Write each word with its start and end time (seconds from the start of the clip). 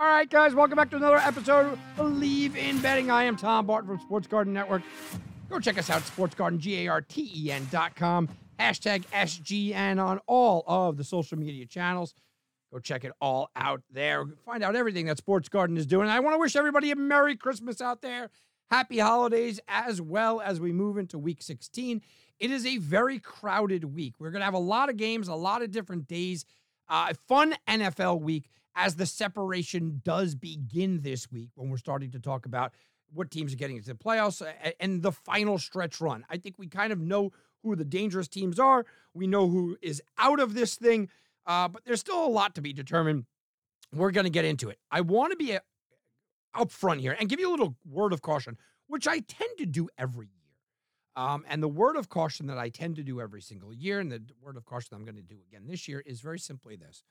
All 0.00 0.06
right, 0.06 0.30
guys, 0.30 0.54
welcome 0.54 0.76
back 0.76 0.88
to 0.92 0.96
another 0.96 1.18
episode 1.18 1.74
of 1.74 1.78
Bleav 1.94 2.56
in 2.56 2.80
Betting. 2.80 3.10
I 3.10 3.24
am 3.24 3.36
Tom 3.36 3.66
Barton 3.66 3.86
from 3.86 4.00
Sports 4.00 4.26
Garten 4.26 4.50
Network. 4.50 4.80
Go 5.50 5.60
check 5.60 5.76
us 5.76 5.90
out, 5.90 6.00
sportsgarten, 6.00 6.56
G-A-R-T-E-N 6.56 7.68
dot 7.70 7.94
com, 7.96 8.26
hashtag 8.58 9.04
SGN 9.08 10.02
on 10.02 10.18
all 10.26 10.64
of 10.66 10.96
the 10.96 11.04
social 11.04 11.38
media 11.38 11.66
channels. 11.66 12.14
Go 12.72 12.78
check 12.78 13.04
it 13.04 13.12
all 13.20 13.50
out 13.54 13.82
there. 13.92 14.24
Find 14.46 14.64
out 14.64 14.74
everything 14.74 15.04
that 15.04 15.18
Sports 15.18 15.50
Garten 15.50 15.76
is 15.76 15.84
doing. 15.84 16.08
I 16.08 16.18
want 16.20 16.32
to 16.32 16.38
wish 16.38 16.56
everybody 16.56 16.92
a 16.92 16.96
Merry 16.96 17.36
Christmas 17.36 17.82
out 17.82 18.00
there. 18.00 18.30
Happy 18.70 19.00
holidays 19.00 19.60
as 19.68 20.00
well 20.00 20.40
as 20.40 20.60
we 20.60 20.72
move 20.72 20.96
into 20.96 21.18
week 21.18 21.42
16. 21.42 22.00
It 22.38 22.50
is 22.50 22.64
a 22.64 22.78
very 22.78 23.18
crowded 23.18 23.84
week. 23.84 24.14
We're 24.18 24.30
going 24.30 24.40
to 24.40 24.46
have 24.46 24.54
a 24.54 24.58
lot 24.58 24.88
of 24.88 24.96
games, 24.96 25.28
a 25.28 25.34
lot 25.34 25.60
of 25.60 25.70
different 25.70 26.08
days. 26.08 26.46
Uh, 26.88 27.08
a 27.10 27.14
fun 27.14 27.54
NFL 27.68 28.22
week 28.22 28.48
as 28.74 28.96
the 28.96 29.06
separation 29.06 30.00
does 30.04 30.34
begin 30.34 31.02
this 31.02 31.30
week 31.30 31.50
when 31.54 31.70
we're 31.70 31.76
starting 31.76 32.10
to 32.12 32.20
talk 32.20 32.46
about 32.46 32.72
what 33.12 33.30
teams 33.30 33.52
are 33.52 33.56
getting 33.56 33.76
into 33.76 33.88
the 33.88 33.94
playoffs 33.94 34.42
and 34.78 35.02
the 35.02 35.12
final 35.12 35.58
stretch 35.58 36.00
run. 36.00 36.24
I 36.30 36.36
think 36.36 36.56
we 36.58 36.68
kind 36.68 36.92
of 36.92 37.00
know 37.00 37.32
who 37.62 37.76
the 37.76 37.84
dangerous 37.84 38.28
teams 38.28 38.58
are. 38.58 38.86
We 39.14 39.26
know 39.26 39.48
who 39.48 39.76
is 39.82 40.02
out 40.18 40.40
of 40.40 40.54
this 40.54 40.76
thing. 40.76 41.08
Uh, 41.46 41.68
but 41.68 41.84
there's 41.84 42.00
still 42.00 42.24
a 42.24 42.28
lot 42.28 42.54
to 42.54 42.60
be 42.60 42.72
determined. 42.72 43.24
We're 43.92 44.12
going 44.12 44.24
to 44.24 44.30
get 44.30 44.44
into 44.44 44.68
it. 44.68 44.78
I 44.90 45.00
want 45.00 45.32
to 45.32 45.36
be 45.36 45.54
uh, 45.54 45.60
up 46.54 46.70
front 46.70 47.00
here 47.00 47.16
and 47.18 47.28
give 47.28 47.40
you 47.40 47.48
a 47.48 47.52
little 47.52 47.76
word 47.84 48.12
of 48.12 48.22
caution, 48.22 48.56
which 48.86 49.08
I 49.08 49.20
tend 49.20 49.50
to 49.58 49.66
do 49.66 49.88
every 49.98 50.26
year. 50.26 50.36
Um, 51.16 51.44
and 51.48 51.62
the 51.62 51.68
word 51.68 51.96
of 51.96 52.08
caution 52.08 52.46
that 52.46 52.58
I 52.58 52.68
tend 52.68 52.96
to 52.96 53.02
do 53.02 53.20
every 53.20 53.42
single 53.42 53.74
year, 53.74 53.98
and 53.98 54.12
the 54.12 54.22
word 54.40 54.56
of 54.56 54.64
caution 54.64 54.94
I'm 54.94 55.04
going 55.04 55.16
to 55.16 55.22
do 55.22 55.38
again 55.48 55.66
this 55.66 55.88
year, 55.88 56.02
is 56.06 56.20
very 56.20 56.38
simply 56.38 56.76
this 56.76 57.02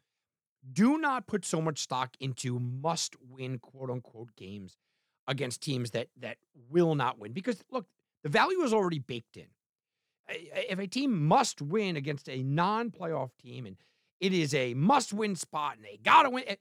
do 0.71 0.97
not 0.97 1.27
put 1.27 1.45
so 1.45 1.61
much 1.61 1.79
stock 1.79 2.15
into 2.19 2.59
must 2.59 3.15
win, 3.21 3.59
quote 3.59 3.89
unquote, 3.89 4.35
games 4.35 4.77
against 5.27 5.61
teams 5.61 5.91
that, 5.91 6.07
that 6.19 6.37
will 6.69 6.95
not 6.95 7.19
win. 7.19 7.31
Because 7.33 7.63
look, 7.71 7.85
the 8.23 8.29
value 8.29 8.61
is 8.61 8.73
already 8.73 8.99
baked 8.99 9.37
in. 9.37 9.47
If 10.27 10.77
a 10.77 10.87
team 10.87 11.27
must 11.27 11.61
win 11.61 11.95
against 11.95 12.29
a 12.29 12.43
non 12.43 12.91
playoff 12.91 13.31
team 13.41 13.65
and 13.65 13.77
it 14.19 14.33
is 14.33 14.53
a 14.53 14.73
must 14.73 15.13
win 15.13 15.35
spot 15.35 15.77
and 15.77 15.85
they 15.85 15.97
got 16.03 16.23
to 16.23 16.29
win. 16.29 16.43
Eh, 16.47 16.55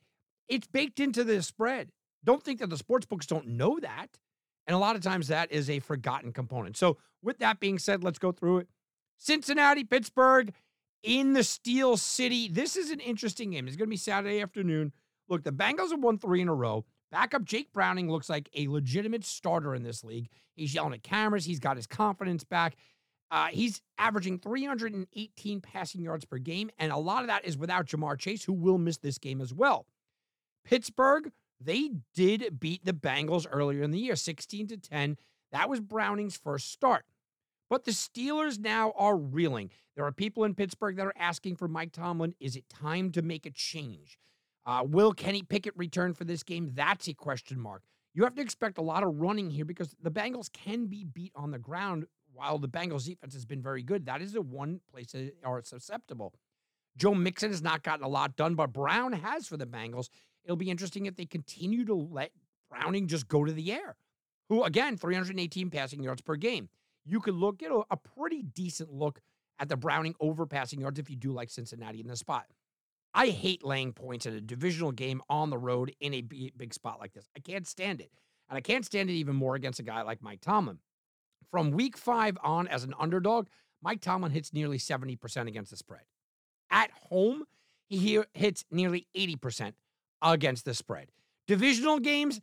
it's 0.48 0.66
baked 0.66 1.00
into 1.00 1.24
the 1.24 1.42
spread. 1.42 1.90
Don't 2.24 2.42
think 2.42 2.60
that 2.60 2.70
the 2.70 2.76
sports 2.76 3.06
books 3.06 3.26
don't 3.26 3.46
know 3.46 3.78
that. 3.80 4.18
And 4.66 4.74
a 4.74 4.78
lot 4.78 4.96
of 4.96 5.02
times 5.02 5.28
that 5.28 5.50
is 5.50 5.68
a 5.68 5.80
forgotten 5.80 6.32
component. 6.32 6.76
So, 6.76 6.98
with 7.22 7.38
that 7.38 7.58
being 7.58 7.78
said, 7.78 8.04
let's 8.04 8.18
go 8.18 8.32
through 8.32 8.58
it. 8.58 8.68
Cincinnati, 9.16 9.82
Pittsburgh 9.82 10.52
in 11.02 11.32
the 11.32 11.44
Steel 11.44 11.96
City. 11.96 12.48
This 12.48 12.76
is 12.76 12.90
an 12.90 13.00
interesting 13.00 13.50
game. 13.50 13.66
It's 13.66 13.76
going 13.76 13.88
to 13.88 13.90
be 13.90 13.96
Saturday 13.96 14.40
afternoon. 14.40 14.92
Look, 15.28 15.44
the 15.44 15.52
Bengals 15.52 15.90
have 15.90 16.02
won 16.02 16.18
three 16.18 16.40
in 16.40 16.48
a 16.48 16.54
row. 16.54 16.84
Backup 17.10 17.44
Jake 17.44 17.72
Browning 17.72 18.10
looks 18.10 18.28
like 18.28 18.48
a 18.54 18.68
legitimate 18.68 19.24
starter 19.24 19.74
in 19.74 19.82
this 19.82 20.04
league. 20.04 20.28
He's 20.54 20.74
yelling 20.74 20.94
at 20.94 21.02
cameras. 21.02 21.44
He's 21.44 21.60
got 21.60 21.76
his 21.76 21.86
confidence 21.86 22.44
back. 22.44 22.76
Uh, 23.30 23.48
he's 23.48 23.82
averaging 23.98 24.38
318 24.38 25.60
passing 25.60 26.00
yards 26.02 26.24
per 26.24 26.38
game, 26.38 26.70
and 26.78 26.90
a 26.92 26.96
lot 26.96 27.22
of 27.22 27.28
that 27.28 27.44
is 27.44 27.58
without 27.58 27.86
Ja'Marr 27.86 28.18
Chase, 28.18 28.44
who 28.44 28.54
will 28.54 28.78
miss 28.78 28.98
this 28.98 29.18
game 29.18 29.40
as 29.40 29.52
well. 29.52 29.86
Pittsburgh, 30.64 31.30
they 31.60 31.90
did 32.14 32.58
beat 32.58 32.84
the 32.84 32.92
Bengals 32.92 33.46
earlier 33.50 33.82
in 33.82 33.90
the 33.90 33.98
year, 33.98 34.16
16 34.16 34.68
to 34.68 34.76
10. 34.76 35.18
That 35.52 35.68
was 35.68 35.80
Browning's 35.80 36.36
first 36.36 36.72
start. 36.72 37.04
But 37.70 37.84
the 37.84 37.90
Steelers 37.90 38.58
now 38.58 38.92
are 38.96 39.16
reeling. 39.16 39.70
There 39.94 40.04
are 40.04 40.12
people 40.12 40.44
in 40.44 40.54
Pittsburgh 40.54 40.96
that 40.96 41.06
are 41.06 41.12
asking 41.18 41.56
for 41.56 41.68
Mike 41.68 41.92
Tomlin. 41.92 42.34
Is 42.40 42.56
it 42.56 42.68
time 42.68 43.10
to 43.12 43.22
make 43.22 43.46
a 43.46 43.50
change? 43.50 44.18
Uh, 44.64 44.84
will 44.86 45.12
Kenny 45.12 45.42
Pickett 45.42 45.76
return 45.76 46.14
for 46.14 46.24
this 46.24 46.42
game? 46.42 46.70
That's 46.74 47.08
a 47.08 47.14
question 47.14 47.60
mark. 47.60 47.82
You 48.14 48.24
have 48.24 48.34
to 48.36 48.42
expect 48.42 48.78
a 48.78 48.82
lot 48.82 49.02
of 49.02 49.20
running 49.20 49.50
here 49.50 49.64
because 49.64 49.94
the 50.02 50.10
Bengals 50.10 50.50
can 50.50 50.86
be 50.86 51.04
beat 51.04 51.32
on 51.36 51.50
the 51.50 51.58
ground 51.58 52.06
while 52.38 52.58
the 52.58 52.68
Bengals 52.68 53.04
defense 53.04 53.34
has 53.34 53.44
been 53.44 53.60
very 53.60 53.82
good, 53.82 54.06
that 54.06 54.22
is 54.22 54.32
the 54.32 54.40
one 54.40 54.80
place 54.92 55.12
that 55.12 55.34
are 55.44 55.60
susceptible. 55.64 56.32
Joe 56.96 57.14
Mixon 57.14 57.50
has 57.50 57.62
not 57.62 57.82
gotten 57.82 58.04
a 58.04 58.08
lot 58.08 58.36
done, 58.36 58.54
but 58.54 58.72
Brown 58.72 59.12
has 59.12 59.46
for 59.46 59.56
the 59.56 59.66
Bengals. 59.66 60.08
It'll 60.44 60.56
be 60.56 60.70
interesting 60.70 61.06
if 61.06 61.16
they 61.16 61.26
continue 61.26 61.84
to 61.84 61.94
let 61.94 62.30
Browning 62.70 63.08
just 63.08 63.28
go 63.28 63.44
to 63.44 63.52
the 63.52 63.72
air, 63.72 63.96
who, 64.48 64.62
again, 64.62 64.96
318 64.96 65.70
passing 65.70 66.02
yards 66.02 66.22
per 66.22 66.36
game. 66.36 66.68
You 67.08 67.20
could 67.20 67.34
look, 67.34 67.58
get 67.58 67.70
a, 67.72 67.96
pretty 67.96 68.42
decent 68.42 68.92
look 68.92 69.20
at 69.58 69.68
the 69.68 69.76
Browning 69.76 70.14
overpassing 70.20 70.80
yards 70.80 70.98
if 70.98 71.08
you 71.08 71.16
do 71.16 71.32
like 71.32 71.50
Cincinnati 71.50 72.00
in 72.00 72.06
the 72.06 72.16
spot. 72.16 72.46
I 73.14 73.28
hate 73.28 73.64
laying 73.64 73.94
points 73.94 74.26
in 74.26 74.34
a 74.34 74.40
divisional 74.40 74.92
game 74.92 75.22
on 75.30 75.48
the 75.48 75.56
road 75.56 75.94
in 76.00 76.12
a 76.12 76.20
big 76.20 76.74
spot 76.74 77.00
like 77.00 77.14
this. 77.14 77.26
I 77.34 77.40
can't 77.40 77.66
stand 77.66 78.00
it. 78.00 78.12
And 78.50 78.56
I 78.56 78.60
can't 78.60 78.84
stand 78.84 79.08
it 79.08 79.14
even 79.14 79.36
more 79.36 79.54
against 79.54 79.80
a 79.80 79.82
guy 79.82 80.02
like 80.02 80.22
Mike 80.22 80.40
Tomlin. 80.42 80.78
From 81.50 81.70
week 81.70 81.96
five 81.96 82.36
on 82.42 82.68
as 82.68 82.84
an 82.84 82.94
underdog, 82.98 83.48
Mike 83.82 84.00
Tomlin 84.00 84.32
hits 84.32 84.52
nearly 84.52 84.78
70% 84.78 85.48
against 85.48 85.70
the 85.70 85.76
spread. 85.76 86.02
At 86.70 86.90
home, 86.90 87.44
he 87.88 88.20
hits 88.34 88.64
nearly 88.70 89.06
80% 89.16 89.72
against 90.20 90.66
the 90.66 90.74
spread. 90.74 91.08
Divisional 91.46 91.98
games, 91.98 92.40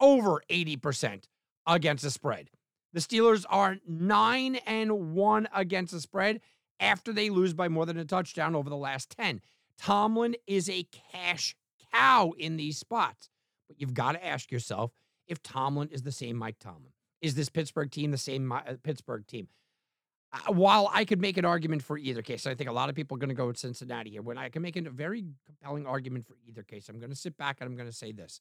over 0.00 0.42
80% 0.50 1.24
against 1.66 2.04
the 2.04 2.10
spread. 2.10 2.50
The 2.92 3.00
Steelers 3.00 3.44
are 3.48 3.78
9 3.86 4.56
and 4.56 5.14
1 5.14 5.48
against 5.54 5.92
the 5.92 6.00
spread 6.00 6.40
after 6.78 7.12
they 7.12 7.30
lose 7.30 7.54
by 7.54 7.68
more 7.68 7.86
than 7.86 7.96
a 7.96 8.04
touchdown 8.04 8.54
over 8.54 8.68
the 8.68 8.76
last 8.76 9.10
10. 9.16 9.40
Tomlin 9.78 10.36
is 10.46 10.68
a 10.68 10.86
cash 11.12 11.56
cow 11.92 12.32
in 12.38 12.56
these 12.56 12.78
spots. 12.78 13.30
But 13.68 13.80
you've 13.80 13.94
got 13.94 14.12
to 14.12 14.24
ask 14.24 14.50
yourself 14.50 14.92
if 15.26 15.42
Tomlin 15.42 15.88
is 15.88 16.02
the 16.02 16.12
same 16.12 16.36
Mike 16.36 16.58
Tomlin. 16.58 16.92
Is 17.20 17.34
this 17.34 17.48
Pittsburgh 17.48 17.90
team 17.90 18.10
the 18.10 18.18
same 18.18 18.50
uh, 18.50 18.60
Pittsburgh 18.82 19.26
team? 19.26 19.48
Uh, 20.32 20.52
while 20.52 20.90
I 20.92 21.04
could 21.04 21.20
make 21.20 21.36
an 21.36 21.44
argument 21.44 21.82
for 21.82 21.96
either 21.96 22.22
case, 22.22 22.46
I 22.46 22.54
think 22.54 22.68
a 22.68 22.72
lot 22.72 22.88
of 22.88 22.94
people 22.94 23.16
are 23.16 23.20
going 23.20 23.28
to 23.28 23.34
go 23.34 23.46
with 23.46 23.58
Cincinnati 23.58 24.10
here. 24.10 24.22
When 24.22 24.38
I 24.38 24.48
can 24.48 24.62
make 24.62 24.76
a 24.76 24.90
very 24.90 25.24
compelling 25.46 25.86
argument 25.86 26.26
for 26.26 26.36
either 26.46 26.62
case, 26.62 26.88
I'm 26.88 26.98
going 26.98 27.10
to 27.10 27.16
sit 27.16 27.36
back 27.36 27.58
and 27.60 27.68
I'm 27.68 27.76
going 27.76 27.88
to 27.88 27.96
say 27.96 28.12
this. 28.12 28.40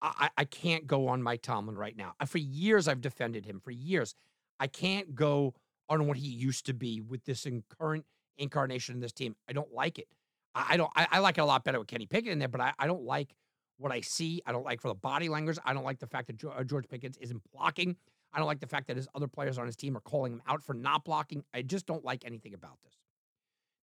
I, 0.00 0.30
I 0.36 0.44
can't 0.44 0.86
go 0.86 1.08
on 1.08 1.22
Mike 1.22 1.42
Tomlin 1.42 1.76
right 1.76 1.96
now. 1.96 2.14
For 2.26 2.38
years, 2.38 2.86
I've 2.86 3.00
defended 3.00 3.46
him. 3.46 3.60
For 3.60 3.70
years, 3.70 4.14
I 4.60 4.66
can't 4.66 5.14
go 5.14 5.54
on 5.88 6.06
what 6.06 6.16
he 6.16 6.28
used 6.28 6.66
to 6.66 6.74
be 6.74 7.00
with 7.00 7.24
this 7.24 7.46
current 7.78 8.04
incarnation 8.36 8.94
in 8.94 9.00
this 9.00 9.12
team. 9.12 9.34
I 9.48 9.52
don't 9.52 9.72
like 9.72 9.98
it. 9.98 10.08
I, 10.54 10.66
I 10.70 10.76
don't. 10.76 10.90
I, 10.94 11.06
I, 11.12 11.18
like 11.18 11.38
it 11.38 11.40
a 11.40 11.44
lot 11.44 11.64
better 11.64 11.78
with 11.78 11.88
Kenny 11.88 12.06
Pickett 12.06 12.32
in 12.32 12.38
there, 12.38 12.48
but 12.48 12.60
I, 12.60 12.72
I 12.78 12.86
don't 12.86 13.04
like 13.04 13.34
what 13.78 13.92
I 13.92 14.00
see. 14.00 14.42
I 14.46 14.52
don't 14.52 14.64
like 14.64 14.80
for 14.80 14.88
the 14.88 14.94
body 14.94 15.28
language. 15.28 15.58
I 15.64 15.72
don't 15.72 15.84
like 15.84 15.98
the 15.98 16.06
fact 16.06 16.28
that 16.28 16.44
uh, 16.44 16.64
George 16.64 16.88
Pickens 16.88 17.16
isn't 17.18 17.42
blocking. 17.52 17.96
I 18.32 18.38
don't 18.38 18.46
like 18.46 18.60
the 18.60 18.66
fact 18.66 18.88
that 18.88 18.96
his 18.96 19.08
other 19.14 19.28
players 19.28 19.58
on 19.58 19.66
his 19.66 19.76
team 19.76 19.96
are 19.96 20.00
calling 20.00 20.32
him 20.32 20.42
out 20.46 20.62
for 20.62 20.74
not 20.74 21.04
blocking. 21.04 21.44
I 21.54 21.62
just 21.62 21.86
don't 21.86 22.04
like 22.04 22.24
anything 22.24 22.54
about 22.54 22.78
this. 22.84 22.94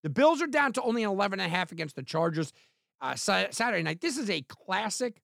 The 0.03 0.09
Bills 0.09 0.41
are 0.41 0.47
down 0.47 0.71
to 0.73 0.81
only 0.83 1.03
an 1.03 1.09
11 1.09 1.39
and 1.39 1.51
a 1.51 1.55
half 1.55 1.71
against 1.71 1.95
the 1.95 2.03
Chargers 2.03 2.53
uh, 3.01 3.15
Saturday 3.15 3.81
night. 3.81 4.01
This 4.01 4.17
is 4.17 4.29
a 4.29 4.41
classic 4.43 5.19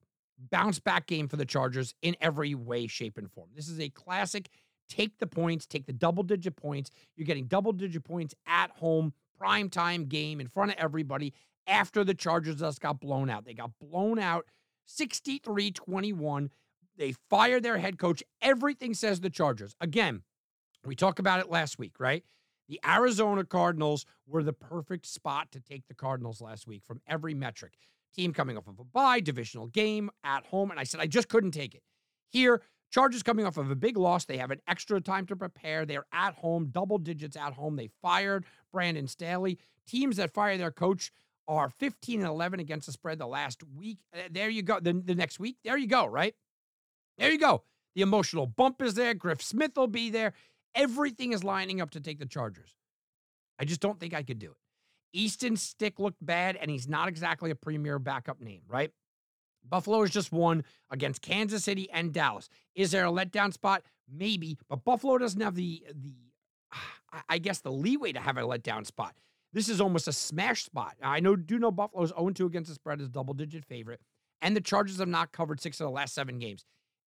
bounce 0.49 0.79
back 0.79 1.07
game 1.07 1.27
for 1.27 1.37
the 1.37 1.45
Chargers 1.45 1.93
in 2.01 2.15
every 2.21 2.55
way, 2.55 2.87
shape, 2.87 3.17
and 3.17 3.31
form. 3.31 3.49
This 3.55 3.67
is 3.67 3.79
a 3.79 3.89
classic 3.89 4.49
take 4.89 5.19
the 5.19 5.27
points, 5.27 5.65
take 5.65 5.85
the 5.85 5.93
double 5.93 6.23
digit 6.23 6.55
points. 6.55 6.91
You're 7.15 7.25
getting 7.25 7.45
double 7.45 7.71
digit 7.71 8.03
points 8.03 8.35
at 8.45 8.71
home, 8.71 9.13
prime 9.37 9.69
time 9.69 10.05
game 10.05 10.41
in 10.41 10.47
front 10.47 10.71
of 10.71 10.77
everybody 10.77 11.33
after 11.67 12.03
the 12.03 12.13
Chargers 12.13 12.57
just 12.57 12.81
got 12.81 12.99
blown 12.99 13.29
out. 13.29 13.45
They 13.45 13.53
got 13.53 13.71
blown 13.79 14.19
out 14.19 14.45
63 14.85 15.71
21. 15.71 16.49
They 16.97 17.13
fired 17.29 17.63
their 17.63 17.77
head 17.77 17.97
coach. 17.97 18.21
Everything 18.41 18.93
says 18.93 19.21
the 19.21 19.29
Chargers. 19.29 19.75
Again, 19.79 20.23
we 20.85 20.95
talked 20.95 21.19
about 21.19 21.39
it 21.39 21.49
last 21.49 21.79
week, 21.79 21.93
right? 21.99 22.23
The 22.67 22.79
Arizona 22.87 23.43
Cardinals 23.43 24.05
were 24.27 24.43
the 24.43 24.53
perfect 24.53 25.05
spot 25.05 25.51
to 25.51 25.59
take 25.59 25.87
the 25.87 25.93
Cardinals 25.93 26.41
last 26.41 26.67
week 26.67 26.83
from 26.85 27.01
every 27.07 27.33
metric. 27.33 27.73
Team 28.13 28.33
coming 28.33 28.57
off 28.57 28.67
of 28.67 28.79
a 28.79 28.83
bye, 28.83 29.19
divisional 29.19 29.67
game 29.67 30.09
at 30.23 30.45
home. 30.45 30.71
And 30.71 30.79
I 30.79 30.83
said, 30.83 30.99
I 30.99 31.07
just 31.07 31.29
couldn't 31.29 31.51
take 31.51 31.73
it. 31.73 31.83
Here, 32.29 32.61
Chargers 32.91 33.23
coming 33.23 33.45
off 33.45 33.57
of 33.57 33.71
a 33.71 33.75
big 33.75 33.97
loss. 33.97 34.25
They 34.25 34.37
have 34.37 34.51
an 34.51 34.61
extra 34.67 34.99
time 34.99 35.25
to 35.27 35.35
prepare. 35.35 35.85
They're 35.85 36.05
at 36.11 36.35
home, 36.35 36.69
double 36.71 36.97
digits 36.97 37.37
at 37.37 37.53
home. 37.53 37.77
They 37.77 37.89
fired 38.01 38.45
Brandon 38.71 39.07
Staley. 39.07 39.59
Teams 39.87 40.17
that 40.17 40.33
fire 40.33 40.57
their 40.57 40.71
coach 40.71 41.11
are 41.47 41.69
15 41.69 42.19
and 42.19 42.29
11 42.29 42.59
against 42.59 42.85
the 42.85 42.91
spread 42.91 43.17
the 43.17 43.27
last 43.27 43.63
week. 43.77 43.99
There 44.29 44.49
you 44.49 44.61
go. 44.61 44.79
The, 44.79 44.93
the 44.93 45.15
next 45.15 45.39
week, 45.39 45.57
there 45.63 45.77
you 45.77 45.87
go, 45.87 46.05
right? 46.05 46.35
There 47.17 47.31
you 47.31 47.39
go. 47.39 47.63
The 47.95 48.01
emotional 48.01 48.45
bump 48.45 48.81
is 48.81 48.93
there. 48.93 49.13
Giff 49.13 49.41
Smith 49.41 49.71
will 49.75 49.87
be 49.87 50.09
there. 50.09 50.33
Everything 50.75 51.33
is 51.33 51.43
lining 51.43 51.81
up 51.81 51.91
to 51.91 51.99
take 51.99 52.19
the 52.19 52.25
Chargers. 52.25 52.75
I 53.59 53.65
just 53.65 53.81
don't 53.81 53.99
think 53.99 54.13
I 54.13 54.23
could 54.23 54.39
do 54.39 54.51
it. 54.51 54.57
Easton 55.13 55.55
Stick 55.57 55.99
looked 55.99 56.23
bad, 56.25 56.55
and 56.55 56.69
he's 56.71 56.87
not 56.87 57.07
exactly 57.07 57.51
a 57.51 57.55
premier 57.55 57.99
backup 57.99 58.39
name, 58.41 58.61
right? 58.67 58.91
Buffalo 59.67 60.01
is 60.03 60.09
just 60.09 60.31
one 60.31 60.63
against 60.89 61.21
Kansas 61.21 61.63
City 61.63 61.89
and 61.91 62.13
Dallas. 62.13 62.49
Is 62.75 62.91
there 62.91 63.05
a 63.05 63.11
letdown 63.11 63.53
spot? 63.53 63.83
Maybe, 64.11 64.57
but 64.69 64.83
Buffalo 64.83 65.17
doesn't 65.17 65.41
have 65.41 65.55
the 65.55 65.85
the 65.93 66.15
I- 67.27 67.37
guess 67.39 67.59
the 67.59 67.71
leeway 67.71 68.13
to 68.13 68.19
have 68.21 68.37
a 68.37 68.41
letdown 68.41 68.85
spot. 68.85 69.15
This 69.53 69.67
is 69.67 69.81
almost 69.81 70.07
a 70.07 70.13
smash 70.13 70.63
spot. 70.63 70.95
I 71.01 71.19
know 71.19 71.35
do 71.35 71.59
know 71.59 71.71
Buffalo's 71.71 72.13
0-2 72.13 72.45
against 72.45 72.69
the 72.69 72.75
spread 72.75 73.01
as 73.01 73.09
double 73.09 73.33
digit 73.33 73.65
favorite, 73.65 73.99
and 74.41 74.55
the 74.55 74.61
Chargers 74.61 74.99
have 74.99 75.09
not 75.09 75.33
covered 75.33 75.59
six 75.59 75.79
of 75.81 75.85
the 75.85 75.91
last 75.91 76.13
seven 76.13 76.39
games. 76.39 76.63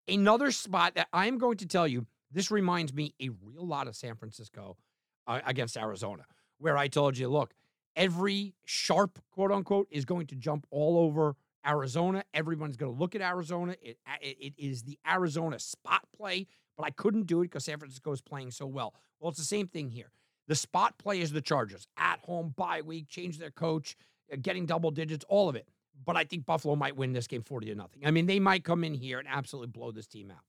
Another 0.07 0.51
spot 0.51 0.93
that 0.95 1.07
I 1.11 1.25
am 1.25 1.39
going 1.39 1.57
to 1.57 1.65
tell 1.65 1.87
you, 1.87 2.05
this 2.31 2.51
reminds 2.51 2.93
me 2.93 3.15
a 3.19 3.29
real 3.29 3.65
lot 3.65 3.87
of 3.87 3.95
San 3.95 4.15
Francisco 4.15 4.77
uh, 5.25 5.41
against 5.45 5.75
Arizona, 5.75 6.25
where 6.59 6.77
I 6.77 6.87
told 6.87 7.17
you, 7.17 7.27
look, 7.27 7.53
every 7.95 8.53
sharp 8.65 9.19
quote 9.31 9.51
unquote 9.51 9.87
is 9.89 10.05
going 10.05 10.27
to 10.27 10.35
jump 10.35 10.65
all 10.71 10.97
over 10.97 11.35
Arizona. 11.65 12.23
Everyone's 12.33 12.77
going 12.77 12.93
to 12.93 12.99
look 12.99 13.15
at 13.15 13.21
Arizona. 13.21 13.75
It, 13.81 13.97
it, 14.21 14.37
it 14.39 14.53
is 14.57 14.83
the 14.83 14.99
Arizona 15.07 15.59
spot 15.59 16.03
play, 16.15 16.47
but 16.77 16.85
I 16.85 16.91
couldn't 16.91 17.27
do 17.27 17.41
it 17.41 17.45
because 17.45 17.65
San 17.65 17.79
Francisco 17.79 18.11
is 18.11 18.21
playing 18.21 18.51
so 18.51 18.65
well. 18.65 18.93
Well, 19.19 19.29
it's 19.29 19.39
the 19.39 19.45
same 19.45 19.67
thing 19.67 19.89
here. 19.89 20.11
The 20.47 20.55
spot 20.55 20.97
play 20.99 21.21
is 21.21 21.31
the 21.31 21.41
Chargers 21.41 21.87
at 21.97 22.19
home, 22.19 22.53
bye 22.55 22.81
week, 22.81 23.07
change 23.09 23.39
their 23.39 23.49
coach, 23.49 23.95
uh, 24.31 24.35
getting 24.41 24.65
double 24.65 24.91
digits, 24.91 25.25
all 25.27 25.49
of 25.49 25.55
it. 25.55 25.67
But 26.05 26.17
I 26.17 26.23
think 26.25 26.45
Buffalo 26.45 26.75
might 26.75 26.95
win 26.95 27.13
this 27.13 27.25
game 27.25 27.41
40 27.41 27.67
to 27.67 27.75
nothing. 27.75 28.05
I 28.05 28.11
mean, 28.11 28.27
they 28.27 28.39
might 28.39 28.63
come 28.63 28.83
in 28.83 28.93
here 28.93 29.17
and 29.17 29.27
absolutely 29.27 29.69
blow 29.69 29.91
this 29.91 30.07
team 30.07 30.29
out. 30.29 30.43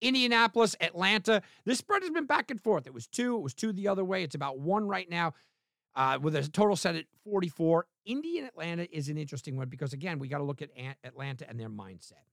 Indianapolis, 0.00 0.76
Atlanta. 0.80 1.40
This 1.64 1.78
spread 1.78 2.02
has 2.02 2.10
been 2.10 2.26
back 2.26 2.50
and 2.50 2.60
forth. 2.60 2.86
It 2.86 2.92
was 2.92 3.06
two, 3.06 3.36
it 3.36 3.40
was 3.40 3.54
two 3.54 3.72
the 3.72 3.88
other 3.88 4.04
way. 4.04 4.22
It's 4.22 4.34
about 4.34 4.58
one 4.58 4.86
right 4.86 5.08
now 5.08 5.32
uh, 5.96 6.18
with 6.20 6.36
a 6.36 6.48
total 6.48 6.76
set 6.76 6.96
at 6.96 7.04
44. 7.24 7.86
Indy 8.04 8.38
and 8.38 8.46
Atlanta 8.46 8.86
is 8.90 9.08
an 9.08 9.16
interesting 9.16 9.56
one 9.56 9.68
because, 9.68 9.92
again, 9.92 10.18
we 10.18 10.28
got 10.28 10.38
to 10.38 10.44
look 10.44 10.62
at 10.62 10.70
Atlanta 11.04 11.48
and 11.48 11.58
their 11.58 11.70
mindset. 11.70 12.24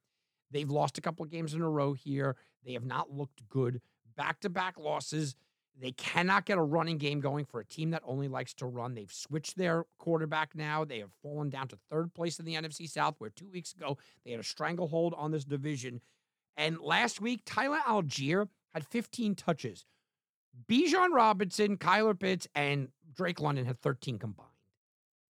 They've 0.51 0.69
lost 0.69 0.97
a 0.97 1.01
couple 1.01 1.23
of 1.23 1.31
games 1.31 1.53
in 1.53 1.61
a 1.61 1.69
row 1.69 1.93
here. 1.93 2.35
They 2.65 2.73
have 2.73 2.85
not 2.85 3.11
looked 3.11 3.47
good. 3.49 3.81
Back 4.17 4.41
to 4.41 4.49
back 4.49 4.77
losses. 4.77 5.35
They 5.79 5.91
cannot 5.91 6.45
get 6.45 6.57
a 6.57 6.61
running 6.61 6.97
game 6.97 7.21
going 7.21 7.45
for 7.45 7.61
a 7.61 7.65
team 7.65 7.91
that 7.91 8.03
only 8.05 8.27
likes 8.27 8.53
to 8.55 8.65
run. 8.65 8.93
They've 8.93 9.11
switched 9.11 9.57
their 9.57 9.85
quarterback 9.97 10.53
now. 10.53 10.83
They 10.83 10.99
have 10.99 11.11
fallen 11.23 11.49
down 11.49 11.69
to 11.69 11.77
third 11.89 12.13
place 12.13 12.37
in 12.39 12.45
the 12.45 12.55
NFC 12.55 12.89
South, 12.89 13.15
where 13.19 13.29
two 13.29 13.47
weeks 13.47 13.73
ago 13.73 13.97
they 14.25 14.31
had 14.31 14.39
a 14.39 14.43
stranglehold 14.43 15.15
on 15.17 15.31
this 15.31 15.45
division. 15.45 16.01
And 16.57 16.79
last 16.79 17.21
week, 17.21 17.41
Tyler 17.45 17.79
Allgeier 17.87 18.49
had 18.73 18.85
15 18.85 19.35
touches. 19.35 19.85
Bijan 20.69 21.13
Robinson, 21.13 21.77
Kyler 21.77 22.19
Pitts, 22.19 22.47
and 22.53 22.89
Drake 23.15 23.41
London 23.41 23.65
had 23.65 23.79
13 23.81 24.19
combined. 24.19 24.49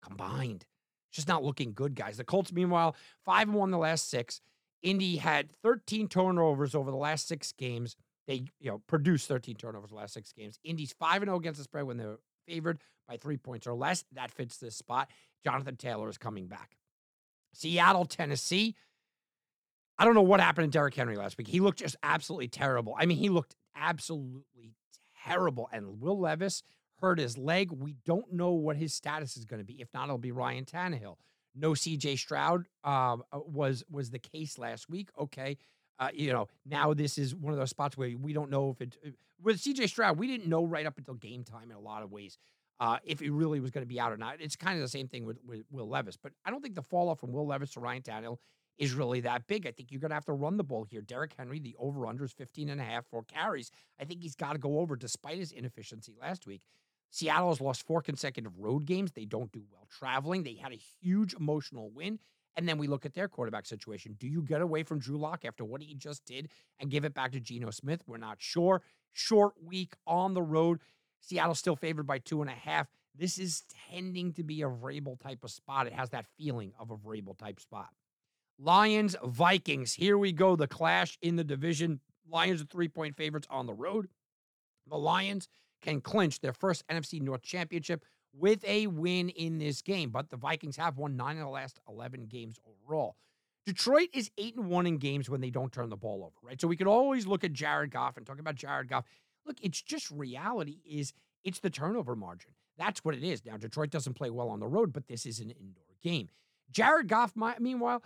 Combined. 0.03 0.67
Just 1.12 1.29
not 1.29 1.44
looking 1.44 1.73
good, 1.73 1.94
guys. 1.94 2.17
The 2.17 2.25
Colts, 2.25 2.53
meanwhile, 2.53 2.94
5 3.25 3.49
and 3.49 3.56
1 3.56 3.71
the 3.71 3.79
last 3.79 4.09
six. 4.09 4.41
Indy 4.82 5.17
had 5.17 5.50
13 5.62 6.09
turnovers 6.09 6.75
over 6.75 6.91
the 6.91 6.97
last 6.97 7.29
six 7.29 7.53
games. 7.53 7.97
They, 8.27 8.44
you 8.61 8.71
know, 8.71 8.79
produced 8.87 9.29
13 9.29 9.56
turnovers 9.56 9.91
the 9.91 9.97
last 9.97 10.15
six 10.15 10.32
games. 10.32 10.59
Indy's 10.65 10.93
5 10.93 11.23
and 11.23 11.29
0 11.29 11.38
against 11.38 11.59
the 11.59 11.65
spread 11.65 11.85
when 11.85 11.97
they're 11.97 12.19
favored 12.47 12.79
by 13.09 13.17
three 13.17 13.37
points 13.37 13.67
or 13.67 13.75
less. 13.75 14.05
That 14.12 14.31
fits 14.31 14.56
this 14.59 14.77
spot. 14.77 15.11
Jonathan 15.44 15.77
Taylor 15.77 16.09
is 16.09 16.19
coming 16.19 16.47
back. 16.47 16.77
Seattle, 17.53 18.05
Tennessee. 18.05 18.77
I 19.99 20.05
don't 20.05 20.15
know 20.15 20.23
what 20.23 20.41
happened 20.41 20.73
to 20.73 20.79
Derrick 20.79 20.94
Henry 20.94 21.17
last 21.17 21.37
week. 21.37 21.49
He 21.49 21.61
looked 21.61 21.81
just 21.81 21.97
absolutely 22.03 22.49
terrible. 22.49 22.94
I 22.99 23.06
mean, 23.06 23.19
he 23.19 23.29
looked 23.29 23.55
absolutely 23.77 24.75
terrible. 25.27 25.69
And 25.73 26.00
Will 26.00 26.19
Levis 26.19 26.62
hurt 27.00 27.19
his 27.19 27.38
leg. 27.38 27.70
We 27.70 27.97
don't 28.05 28.32
know 28.32 28.50
what 28.50 28.76
his 28.76 28.94
status 28.94 29.37
is 29.37 29.44
going 29.44 29.61
to 29.61 29.64
be. 29.64 29.81
If 29.81 29.88
not, 29.94 30.05
it'll 30.05 30.19
be 30.19 30.32
Ryan 30.32 30.64
Tannehill. 30.64 31.17
No 31.55 31.73
CJ 31.73 32.19
Stroud 32.19 32.67
um, 32.85 33.25
uh, 33.32 33.41
was 33.47 33.85
was 33.91 34.11
the 34.11 34.19
case 34.19 34.58
last 34.58 34.88
week. 34.88 35.08
Okay. 35.19 35.56
Uh, 35.99 36.08
you 36.14 36.32
know, 36.32 36.49
now 36.64 36.94
this 36.94 37.19
is 37.19 37.35
one 37.35 37.52
of 37.52 37.58
those 37.58 37.70
spots 37.70 37.97
where 37.97 38.11
we 38.19 38.32
don't 38.32 38.50
know 38.50 38.70
if 38.70 38.81
it 38.81 38.97
uh, 39.05 39.11
with 39.43 39.58
CJ 39.61 39.88
Stroud, 39.88 40.19
we 40.19 40.26
didn't 40.26 40.49
know 40.49 40.64
right 40.64 40.87
up 40.87 40.99
until 40.99 41.14
game 41.14 41.44
time 41.44 41.70
in 41.70 41.76
a 41.76 41.81
lot 41.81 42.02
of 42.02 42.12
ways 42.12 42.38
uh, 42.79 42.99
if 43.05 43.20
he 43.20 43.31
really 43.31 43.61
was 43.61 43.70
going 43.70 43.82
to 43.82 43.88
be 43.88 44.00
out 44.00 44.12
or 44.12 44.17
not. 44.17 44.37
It's 44.41 44.56
kind 44.56 44.76
of 44.76 44.82
the 44.82 44.88
same 44.88 45.08
thing 45.08 45.25
with, 45.25 45.38
with 45.44 45.62
Will 45.70 45.88
Levis, 45.88 46.17
but 46.17 46.32
I 46.44 46.50
don't 46.50 46.62
think 46.62 46.75
the 46.75 46.82
fall 46.82 47.08
off 47.08 47.20
from 47.20 47.32
Will 47.32 47.46
Levis 47.46 47.73
to 47.73 47.81
Ryan 47.81 48.03
Tannehill 48.03 48.38
is 48.79 48.94
really 48.94 49.20
that 49.20 49.46
big. 49.46 49.67
I 49.67 49.73
think 49.73 49.93
you're 49.93 50.00
going 50.00 50.11
to 50.11 50.14
have 50.14 50.25
to 50.25 50.32
run 50.32 50.56
the 50.56 50.64
ball 50.64 50.85
here. 50.85 51.03
Derrick 51.03 51.35
Henry, 51.37 51.61
the 51.61 51.76
over 51.79 52.06
under 52.06 52.25
is 52.25 52.32
15 52.32 52.70
and 52.70 52.81
a 52.81 52.85
half 52.85 53.05
for 53.11 53.23
carries. 53.25 53.70
I 54.00 54.05
think 54.05 54.23
he's 54.23 54.35
got 54.35 54.55
to 54.55 54.58
go 54.58 54.79
over 54.79 54.96
despite 54.96 55.38
his 55.38 55.53
inefficiency 55.53 56.14
last 56.19 56.46
week. 56.46 56.62
Seattle 57.11 57.49
has 57.49 57.61
lost 57.61 57.87
four 57.87 58.01
consecutive 58.01 58.59
road 58.59 58.87
games. 58.87 59.12
They 59.12 59.25
don't 59.25 59.53
do 59.53 59.62
well 59.73 59.87
traveling. 59.91 60.43
They 60.43 60.55
had 60.55 60.73
a 60.73 60.81
huge 61.03 61.35
emotional 61.35 61.91
win. 61.91 62.19
And 62.57 62.69
then 62.69 62.79
we 62.79 62.89
look 62.89 63.07
at 63.07 63.15
their 63.15 63.29
quarterback 63.29 63.67
situation. 63.67 64.17
Do 64.19 64.27
you 64.27 64.43
get 64.43 64.61
away 64.61 64.83
from 64.83 64.99
Drew 64.99 65.19
Lock 65.19 65.45
after 65.45 65.65
what 65.65 65.83
he 65.83 65.95
just 65.95 66.25
did 66.25 66.49
and 66.79 66.91
give 66.91 67.05
it 67.05 67.15
back 67.15 67.33
to 67.33 67.41
Geno 67.41 67.71
Smith? 67.71 68.03
We're 68.07 68.17
not 68.17 68.37
sure. 68.41 68.83
Short 69.12 69.55
week 69.62 69.95
on 70.07 70.35
the 70.35 70.43
road. 70.43 70.81
Seattle 71.21 71.55
still 71.55 71.77
favored 71.77 72.07
by 72.07 72.19
two 72.19 72.41
and 72.43 72.51
a 72.51 72.55
half. 72.55 72.89
This 73.17 73.39
is 73.39 73.65
tending 73.91 74.33
to 74.35 74.43
be 74.43 74.63
a 74.63 74.69
Vrabel 74.69 75.21
type 75.21 75.45
of 75.45 75.51
spot. 75.51 75.87
It 75.87 75.93
has 75.93 76.11
that 76.11 76.27
feeling 76.39 76.73
of 76.79 76.91
a 76.91 76.97
Vrabel 76.97 77.37
type 77.37 77.61
spot. 77.61 77.89
Lions, 78.59 79.17
Vikings. 79.25 79.95
Here 79.95 80.19
we 80.19 80.33
go. 80.33 80.55
The 80.55 80.69
clash 80.69 81.19
in 81.23 81.37
the 81.37 81.45
division. 81.45 82.01
Lions 82.29 82.63
are 82.63 82.67
three 82.67 82.89
point 82.89 83.17
favorites 83.17 83.49
on 83.51 83.67
the 83.67 83.75
road. 83.75 84.09
The 84.89 84.99
Lions 84.99 85.49
can 85.82 86.00
clinch 86.00 86.41
their 86.41 86.53
first 86.53 86.87
NFC 86.88 87.21
North 87.21 87.43
championship 87.43 88.05
with 88.32 88.65
a 88.65 88.87
win 88.87 89.29
in 89.31 89.59
this 89.59 89.82
game, 89.82 90.11
but 90.11 90.31
the 90.31 90.37
Vikings 90.37 90.77
have 90.77 90.99
won 90.99 91.17
nine 91.17 91.37
of 91.37 91.44
the 91.44 91.50
last 91.50 91.81
11 91.88 92.27
games 92.27 92.59
overall. 92.65 93.17
Detroit 93.67 94.09
is 94.15 94.31
eight 94.38 94.56
and 94.56 94.69
one 94.69 94.87
in 94.87 94.97
games 94.97 95.29
when 95.29 95.41
they 95.41 95.50
don't 95.50 95.73
turn 95.73 95.91
the 95.91 95.97
ball 95.97 96.23
over, 96.25 96.35
right? 96.43 96.61
So 96.61 96.69
we 96.69 96.77
could 96.77 96.87
always 96.87 97.27
look 97.27 97.44
at 97.44 97.53
Jared 97.53 97.91
Goff 97.91 98.17
and 98.17 98.27
talk 98.27 98.38
about 98.38 98.55
Jared 98.55 98.88
Goff. 98.88 99.05
Look, 99.44 99.59
it's 99.61 99.82
just 99.82 100.11
reality 100.11 100.79
is 100.88 101.12
it's 101.44 101.61
the 101.61 101.71
turnover 101.71 102.17
margin. 102.17 102.53
That's 102.79 103.05
what 103.05 103.15
it 103.15 103.23
is. 103.23 103.44
Now, 103.44 103.56
Detroit 103.56 103.91
doesn't 103.91 104.15
play 104.15 104.31
well 104.31 104.49
on 104.49 104.61
the 104.61 104.67
road, 104.67 104.93
but 104.93 105.06
this 105.06 105.27
is 105.27 105.41
an 105.41 105.50
indoor 105.50 105.85
game. 106.03 106.29
Jared 106.71 107.09
Goff, 107.09 107.35
meanwhile, 107.59 108.03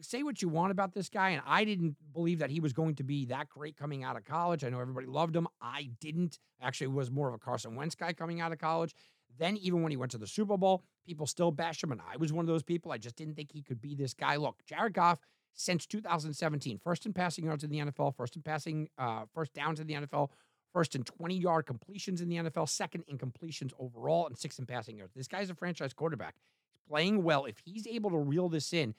say 0.00 0.22
what 0.22 0.42
you 0.42 0.48
want 0.48 0.70
about 0.70 0.94
this 0.94 1.08
guy, 1.08 1.30
and 1.30 1.42
I 1.46 1.64
didn't 1.64 1.96
believe 2.12 2.38
that 2.38 2.50
he 2.50 2.60
was 2.60 2.72
going 2.72 2.94
to 2.96 3.04
be 3.04 3.26
that 3.26 3.48
great 3.48 3.76
coming 3.76 4.04
out 4.04 4.16
of 4.16 4.24
college. 4.24 4.64
I 4.64 4.70
know 4.70 4.80
everybody 4.80 5.06
loved 5.06 5.36
him. 5.36 5.46
I 5.60 5.90
didn't. 6.00 6.38
Actually, 6.62 6.88
was 6.88 7.10
more 7.10 7.28
of 7.28 7.34
a 7.34 7.38
Carson 7.38 7.74
Wentz 7.74 7.94
guy 7.94 8.12
coming 8.12 8.40
out 8.40 8.52
of 8.52 8.58
college. 8.58 8.94
Then, 9.38 9.56
even 9.56 9.82
when 9.82 9.90
he 9.90 9.96
went 9.96 10.12
to 10.12 10.18
the 10.18 10.26
Super 10.26 10.56
Bowl, 10.56 10.84
people 11.06 11.26
still 11.26 11.50
bash 11.50 11.82
him, 11.82 11.92
and 11.92 12.00
I 12.00 12.16
was 12.16 12.32
one 12.32 12.44
of 12.44 12.46
those 12.46 12.62
people. 12.62 12.92
I 12.92 12.98
just 12.98 13.16
didn't 13.16 13.34
think 13.34 13.52
he 13.52 13.62
could 13.62 13.80
be 13.80 13.94
this 13.94 14.14
guy. 14.14 14.36
Look, 14.36 14.64
Jared 14.66 14.94
Goff 14.94 15.18
since 15.54 15.86
2017, 15.86 16.78
first 16.78 17.06
in 17.06 17.12
passing 17.12 17.44
yards 17.44 17.64
in 17.64 17.70
the 17.70 17.78
NFL, 17.78 18.16
first 18.16 18.36
in 18.36 18.42
passing, 18.42 18.88
uh, 18.98 19.24
first 19.32 19.52
downs 19.54 19.80
in 19.80 19.86
the 19.86 19.94
NFL, 19.94 20.30
first 20.72 20.94
in 20.94 21.04
20 21.04 21.36
yard 21.36 21.66
completions 21.66 22.20
in 22.20 22.28
the 22.28 22.36
NFL, 22.36 22.68
second 22.68 23.04
in 23.08 23.18
completions 23.18 23.72
overall, 23.78 24.26
and 24.26 24.36
sixth 24.36 24.58
in 24.58 24.66
passing 24.66 24.98
yards. 24.98 25.14
This 25.14 25.28
guy's 25.28 25.50
a 25.50 25.54
franchise 25.54 25.92
quarterback. 25.92 26.34
He's 26.70 26.80
playing 26.88 27.22
well. 27.22 27.44
If 27.44 27.58
he's 27.64 27.86
able 27.86 28.10
to 28.10 28.18
reel 28.18 28.48
this 28.48 28.72
in, 28.72 28.94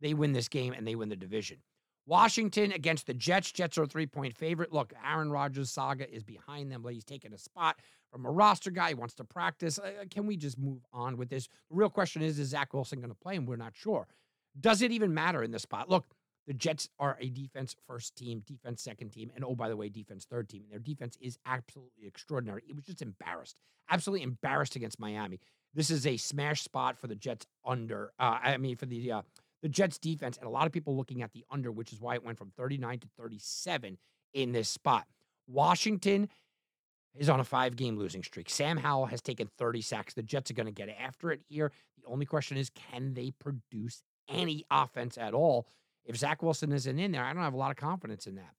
they 0.00 0.14
win 0.14 0.32
this 0.32 0.48
game 0.48 0.72
and 0.72 0.86
they 0.86 0.94
win 0.94 1.08
the 1.08 1.16
division. 1.16 1.58
Washington 2.06 2.72
against 2.72 3.06
the 3.06 3.12
Jets. 3.12 3.52
Jets 3.52 3.76
are 3.76 3.82
a 3.82 3.86
three 3.86 4.06
point 4.06 4.34
favorite. 4.34 4.72
Look, 4.72 4.94
Aaron 5.06 5.30
Rodgers' 5.30 5.70
saga 5.70 6.10
is 6.10 6.24
behind 6.24 6.72
them, 6.72 6.80
but 6.80 6.94
he's 6.94 7.04
taking 7.04 7.34
a 7.34 7.38
spot 7.38 7.80
from 8.10 8.24
a 8.24 8.30
roster 8.30 8.70
guy. 8.70 8.88
He 8.88 8.94
wants 8.94 9.14
to 9.16 9.24
practice. 9.24 9.78
Uh, 9.78 10.04
can 10.10 10.26
we 10.26 10.36
just 10.36 10.58
move 10.58 10.80
on 10.90 11.18
with 11.18 11.28
this? 11.28 11.48
The 11.68 11.76
real 11.76 11.90
question 11.90 12.22
is 12.22 12.38
Is 12.38 12.48
Zach 12.48 12.72
Wilson 12.72 13.00
going 13.00 13.10
to 13.10 13.18
play? 13.18 13.36
And 13.36 13.46
we're 13.46 13.56
not 13.56 13.76
sure. 13.76 14.08
Does 14.58 14.80
it 14.80 14.90
even 14.90 15.12
matter 15.12 15.42
in 15.42 15.50
this 15.50 15.62
spot? 15.62 15.90
Look, 15.90 16.06
the 16.46 16.54
Jets 16.54 16.88
are 16.98 17.18
a 17.20 17.28
defense 17.28 17.76
first 17.86 18.16
team, 18.16 18.42
defense 18.46 18.82
second 18.82 19.10
team, 19.10 19.30
and 19.34 19.44
oh, 19.44 19.54
by 19.54 19.68
the 19.68 19.76
way, 19.76 19.90
defense 19.90 20.24
third 20.24 20.48
team. 20.48 20.62
And 20.62 20.72
their 20.72 20.78
defense 20.78 21.18
is 21.20 21.38
absolutely 21.44 22.06
extraordinary. 22.06 22.62
It 22.66 22.74
was 22.74 22.84
just 22.84 23.02
embarrassed, 23.02 23.56
absolutely 23.90 24.22
embarrassed 24.22 24.74
against 24.74 24.98
Miami. 24.98 25.40
This 25.74 25.90
is 25.90 26.06
a 26.06 26.16
smash 26.16 26.62
spot 26.62 26.98
for 26.98 27.06
the 27.06 27.14
Jets 27.14 27.46
under, 27.66 28.12
uh, 28.18 28.38
I 28.42 28.56
mean, 28.56 28.76
for 28.76 28.86
the 28.86 29.12
uh, 29.12 29.22
the 29.62 29.68
Jets 29.68 29.98
defense, 29.98 30.36
and 30.36 30.46
a 30.46 30.50
lot 30.50 30.66
of 30.66 30.72
people 30.72 30.96
looking 30.96 31.22
at 31.22 31.32
the 31.32 31.44
under, 31.50 31.72
which 31.72 31.92
is 31.92 32.00
why 32.00 32.14
it 32.14 32.24
went 32.24 32.38
from 32.38 32.50
39 32.56 33.00
to 33.00 33.08
37 33.18 33.98
in 34.34 34.52
this 34.52 34.68
spot. 34.68 35.06
Washington 35.46 36.28
is 37.16 37.28
on 37.28 37.40
a 37.40 37.44
five 37.44 37.76
game 37.76 37.96
losing 37.96 38.22
streak. 38.22 38.48
Sam 38.48 38.76
Howell 38.76 39.06
has 39.06 39.20
taken 39.20 39.48
30 39.58 39.80
sacks. 39.82 40.14
The 40.14 40.22
Jets 40.22 40.50
are 40.50 40.54
going 40.54 40.66
to 40.66 40.72
get 40.72 40.88
after 40.88 41.32
it 41.32 41.40
here. 41.48 41.72
The 42.02 42.08
only 42.08 42.26
question 42.26 42.56
is 42.56 42.70
can 42.70 43.14
they 43.14 43.32
produce 43.32 44.02
any 44.28 44.64
offense 44.70 45.18
at 45.18 45.34
all? 45.34 45.66
If 46.04 46.16
Zach 46.16 46.42
Wilson 46.42 46.72
isn't 46.72 46.98
in 46.98 47.12
there, 47.12 47.24
I 47.24 47.32
don't 47.32 47.42
have 47.42 47.54
a 47.54 47.58
lot 47.58 47.70
of 47.70 47.76
confidence 47.76 48.26
in 48.26 48.36
that. 48.36 48.54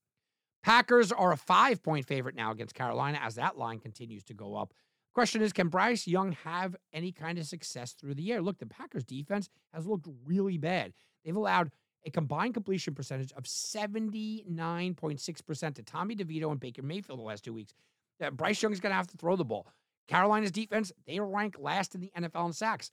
Packers 0.62 1.10
are 1.10 1.32
a 1.32 1.36
five 1.36 1.82
point 1.82 2.06
favorite 2.06 2.34
now 2.34 2.52
against 2.52 2.74
Carolina 2.74 3.18
as 3.22 3.36
that 3.36 3.56
line 3.56 3.78
continues 3.78 4.22
to 4.24 4.34
go 4.34 4.56
up. 4.56 4.74
Question 5.14 5.42
is, 5.42 5.52
can 5.52 5.68
Bryce 5.68 6.06
Young 6.06 6.32
have 6.44 6.76
any 6.92 7.10
kind 7.10 7.38
of 7.38 7.46
success 7.46 7.92
through 7.92 8.14
the 8.14 8.32
air? 8.32 8.40
Look, 8.40 8.58
the 8.58 8.66
Packers 8.66 9.04
defense 9.04 9.48
has 9.74 9.86
looked 9.86 10.06
really 10.24 10.56
bad. 10.56 10.92
They've 11.24 11.34
allowed 11.34 11.72
a 12.06 12.10
combined 12.10 12.54
completion 12.54 12.94
percentage 12.94 13.32
of 13.32 13.42
79.6% 13.44 15.74
to 15.74 15.82
Tommy 15.82 16.16
DeVito 16.16 16.50
and 16.50 16.60
Baker 16.60 16.82
Mayfield 16.82 17.18
the 17.18 17.24
last 17.24 17.44
two 17.44 17.52
weeks. 17.52 17.74
Uh, 18.22 18.30
Bryce 18.30 18.62
Young 18.62 18.72
is 18.72 18.80
going 18.80 18.92
to 18.92 18.96
have 18.96 19.08
to 19.08 19.16
throw 19.16 19.36
the 19.36 19.44
ball. 19.44 19.66
Carolina's 20.08 20.50
defense, 20.50 20.92
they 21.06 21.20
rank 21.20 21.56
last 21.58 21.94
in 21.94 22.00
the 22.00 22.10
NFL 22.16 22.46
in 22.46 22.52
sacks. 22.52 22.90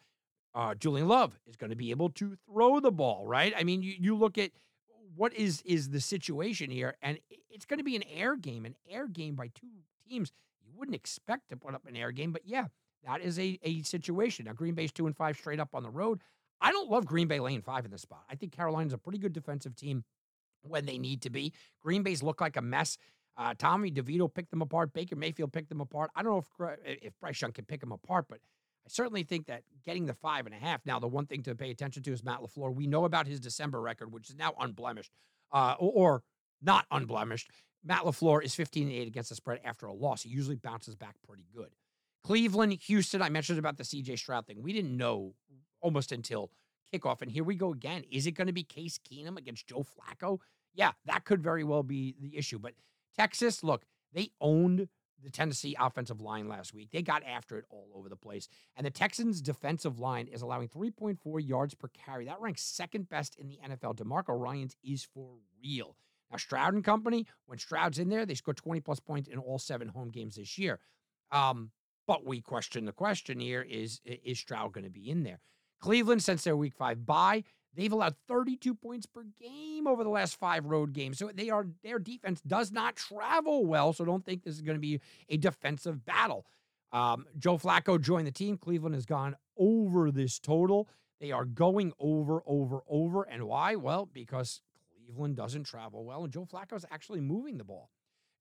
Uh, 0.53 0.75
Julian 0.75 1.07
Love 1.07 1.39
is 1.45 1.55
going 1.55 1.69
to 1.69 1.75
be 1.75 1.91
able 1.91 2.09
to 2.09 2.36
throw 2.50 2.79
the 2.79 2.91
ball, 2.91 3.27
right? 3.27 3.53
I 3.55 3.63
mean, 3.63 3.83
you, 3.83 3.93
you 4.00 4.15
look 4.15 4.38
at 4.38 4.51
what 5.15 5.33
is 5.33 5.62
is 5.63 5.89
the 5.89 6.00
situation 6.00 6.69
here, 6.69 6.95
and 7.01 7.19
it's 7.50 7.65
going 7.65 7.79
to 7.79 7.83
be 7.83 7.95
an 7.95 8.03
air 8.12 8.36
game, 8.36 8.65
an 8.65 8.75
air 8.89 9.07
game 9.07 9.36
by 9.36 9.47
two 9.47 9.67
teams. 10.07 10.31
Wouldn't 10.77 10.96
expect 10.96 11.50
to 11.50 11.57
put 11.57 11.74
up 11.74 11.86
an 11.88 11.96
air 11.96 12.12
game, 12.12 12.31
but 12.31 12.43
yeah, 12.46 12.65
that 13.05 13.22
is 13.22 13.39
a, 13.39 13.57
a 13.63 13.81
situation. 13.81 14.46
Now, 14.46 14.53
Green 14.53 14.75
Bay's 14.75 14.91
two 14.91 15.07
and 15.07 15.15
five 15.15 15.38
straight 15.38 15.60
up 15.60 15.69
on 15.74 15.84
the 15.84 15.89
road. 15.89 16.22
I 16.62 16.72
don't 16.72 16.89
love 16.89 17.05
Green 17.05 17.27
Bay 17.27 17.39
laying 17.39 17.62
five 17.62 17.86
in 17.86 17.91
this 17.91 18.01
spot. 18.01 18.24
I 18.29 18.36
think 18.36 18.51
Carolina's 18.51 18.93
a 18.93 18.98
pretty 18.98 19.19
good 19.19 19.34
defensive 19.34 19.75
team 19.75 20.03
when 20.62 20.86
they 20.86 20.98
need 20.98 21.22
to 21.24 21.29
be. 21.29 21.53
Green 21.81 22.03
Bay's 22.03 22.24
look 22.24 22.41
like 22.41 22.57
a 22.57 22.62
mess. 22.62 22.98
Uh, 23.38 23.53
Tommy 23.57 23.91
DeVito 23.91 24.34
picked 24.34 24.50
them 24.50 24.62
apart. 24.62 24.93
Baker 24.93 25.15
Mayfield 25.15 25.53
picked 25.53 25.69
them 25.69 25.81
apart. 25.81 26.10
I 26.15 26.24
don't 26.24 26.34
know 26.34 26.43
if 26.65 27.03
if 27.03 27.19
Bryce 27.19 27.41
Young 27.41 27.51
can 27.51 27.65
pick 27.65 27.81
them 27.81 27.91
apart, 27.91 28.25
but 28.27 28.39
I 28.39 28.89
certainly 28.89 29.24
think 29.24 29.46
that 29.48 29.63
getting 29.86 30.05
the 30.05 30.13
five 30.15 30.46
and 30.46 30.55
a 30.55 30.57
half. 30.57 30.81
Now, 30.86 30.98
the 31.00 31.07
one 31.07 31.27
thing 31.27 31.43
to 31.43 31.53
pay 31.55 31.69
attention 31.69 32.03
to 32.03 32.12
is 32.12 32.24
Matt 32.24 32.39
LaFleur. 32.39 32.74
We 32.74 32.88
know 32.88 33.05
about 33.05 33.27
his 33.27 33.39
December 33.39 33.79
record, 33.79 34.12
which 34.12 34.29
is 34.29 34.36
now 34.36 34.53
unblemished, 34.60 35.12
uh, 35.51 35.75
or, 35.77 35.91
or 35.91 36.24
not 36.62 36.86
unblemished. 36.89 37.51
Matt 37.88 38.03
LaFleur 38.03 38.44
is 38.44 38.53
15 38.53 38.91
8 38.91 39.08
against 39.08 39.29
the 39.29 39.36
spread 39.36 39.62
after 39.63 39.86
a 39.86 39.94
loss. 39.94 40.24
He 40.24 40.29
usually 40.29 40.58
bounces 40.58 40.96
back 40.96 41.15
pretty 41.25 41.46
good. 41.56 41.70
Cleveland, 42.24 42.74
Houston, 42.74 43.22
I 43.22 43.29
mentioned 43.29 43.60
about 43.60 43.77
the 43.77 43.84
CJ 43.84 44.20
Stroud 44.20 44.46
thing. 44.46 44.62
We 44.62 44.74
didn't 44.74 44.96
know 44.96 45.34
almost 45.79 46.12
until 46.12 46.51
kickoff. 46.94 47.22
And 47.22 47.32
here 47.32 47.46
we 47.46 47.56
go 47.56 47.72
again. 47.72 48.03
Is 48.12 48.27
it 48.27 48.32
going 48.32 48.48
to 48.48 48.53
be 48.53 48.63
Case 48.63 49.00
Keenum 49.00 49.38
against 49.38 49.67
Joe 49.67 49.86
Flacco? 49.86 50.39
Yeah, 50.74 50.91
that 51.06 51.24
could 51.24 51.41
very 51.41 51.63
well 51.63 51.84
be 51.84 52.15
the 52.20 52.38
issue. 52.38 52.60
But 52.60 52.74
Texas, 53.17 53.63
look, 53.63 53.86
they 54.13 54.32
owned 54.41 54.89
the 55.24 55.29
Tennessee 55.29 55.75
offensive 55.79 56.22
line 56.22 56.48
last 56.48 56.74
week. 56.74 56.89
They 56.91 57.01
got 57.01 57.24
after 57.24 57.58
it 57.58 57.65
all 57.70 57.88
over 57.96 58.10
the 58.10 58.15
place. 58.15 58.50
And 58.75 58.86
the 58.86 58.91
Texans' 58.91 59.41
defensive 59.41 60.00
line 60.00 60.27
is 60.27 60.41
allowing 60.41 60.67
3.4 60.67 61.48
yards 61.48 61.74
per 61.74 61.88
carry. 61.88 62.25
That 62.25 62.41
ranks 62.41 62.62
second 62.62 63.10
best 63.10 63.36
in 63.38 63.48
the 63.48 63.60
NFL. 63.67 63.96
DeMeco 63.96 64.39
Ryans 64.39 64.75
is 64.84 65.03
for 65.03 65.29
real. 65.63 65.96
Now, 66.31 66.38
Stroud 66.38 66.74
and 66.74 66.84
company, 66.84 67.25
when 67.46 67.57
Stroud's 67.57 68.00
in 68.00 68.10
there, 68.10 68.25
they 68.25 68.36
score 68.36 68.53
20 68.53 68.81
plus 68.81 69.00
points 69.00 69.29
in 69.29 69.39
all 69.39 69.60
seven 69.60 69.88
home 69.88 70.10
games 70.10 70.36
this 70.36 70.57
year. 70.57 70.79
Um, 71.31 71.72
but 72.07 72.25
we 72.25 72.41
question 72.41 72.86
the 72.86 72.93
question 72.93 73.39
here 73.39 73.62
is 73.62 74.00
is 74.05 74.39
Stroud 74.39 74.74
going 74.74 74.86
to 74.86 74.89
be 74.89 75.10
in 75.10 75.24
there? 75.24 75.39
Cleveland, 75.79 76.24
since 76.24 76.43
their 76.43 76.57
week 76.57 76.74
five 76.74 77.05
bye, 77.05 77.43
they've 77.75 77.91
allowed 77.91 78.15
32 78.27 78.74
points 78.74 79.05
per 79.05 79.25
game 79.39 79.88
over 79.88 80.03
the 80.03 80.10
last 80.10 80.39
five 80.39 80.65
road 80.65 80.93
games. 80.93 81.19
So 81.19 81.29
they 81.34 81.50
are 81.50 81.67
their 81.84 82.00
defense 82.00 82.41
does 82.41 82.72
not 82.72 82.96
travel 82.96 83.65
well. 83.65 83.93
So 83.93 84.05
don't 84.05 84.25
think 84.25 84.43
this 84.43 84.55
is 84.55 84.62
going 84.62 84.77
to 84.77 84.81
be 84.81 85.01
a 85.29 85.38
defensive 85.38 86.05
battle. 86.05 86.46
Um, 86.91 87.25
Joe 87.38 87.57
Flacco 87.57 88.01
joined 88.01 88.27
the 88.27 88.31
team. 88.31 88.57
Cleveland 88.57 88.96
has 88.96 89.05
gone 89.05 89.36
over 89.57 90.10
this 90.10 90.39
total. 90.39 90.88
They 91.19 91.31
are 91.31 91.46
going 91.46 91.93
over, 92.00 92.41
over, 92.46 92.81
over. 92.88 93.24
And 93.24 93.43
why? 93.43 93.75
Well, 93.75 94.07
because 94.12 94.62
Cleveland 95.07 95.35
doesn't 95.35 95.63
travel 95.63 96.03
well, 96.03 96.23
and 96.23 96.33
Joe 96.33 96.45
Flacco 96.45 96.75
is 96.75 96.85
actually 96.91 97.21
moving 97.21 97.57
the 97.57 97.63
ball. 97.63 97.89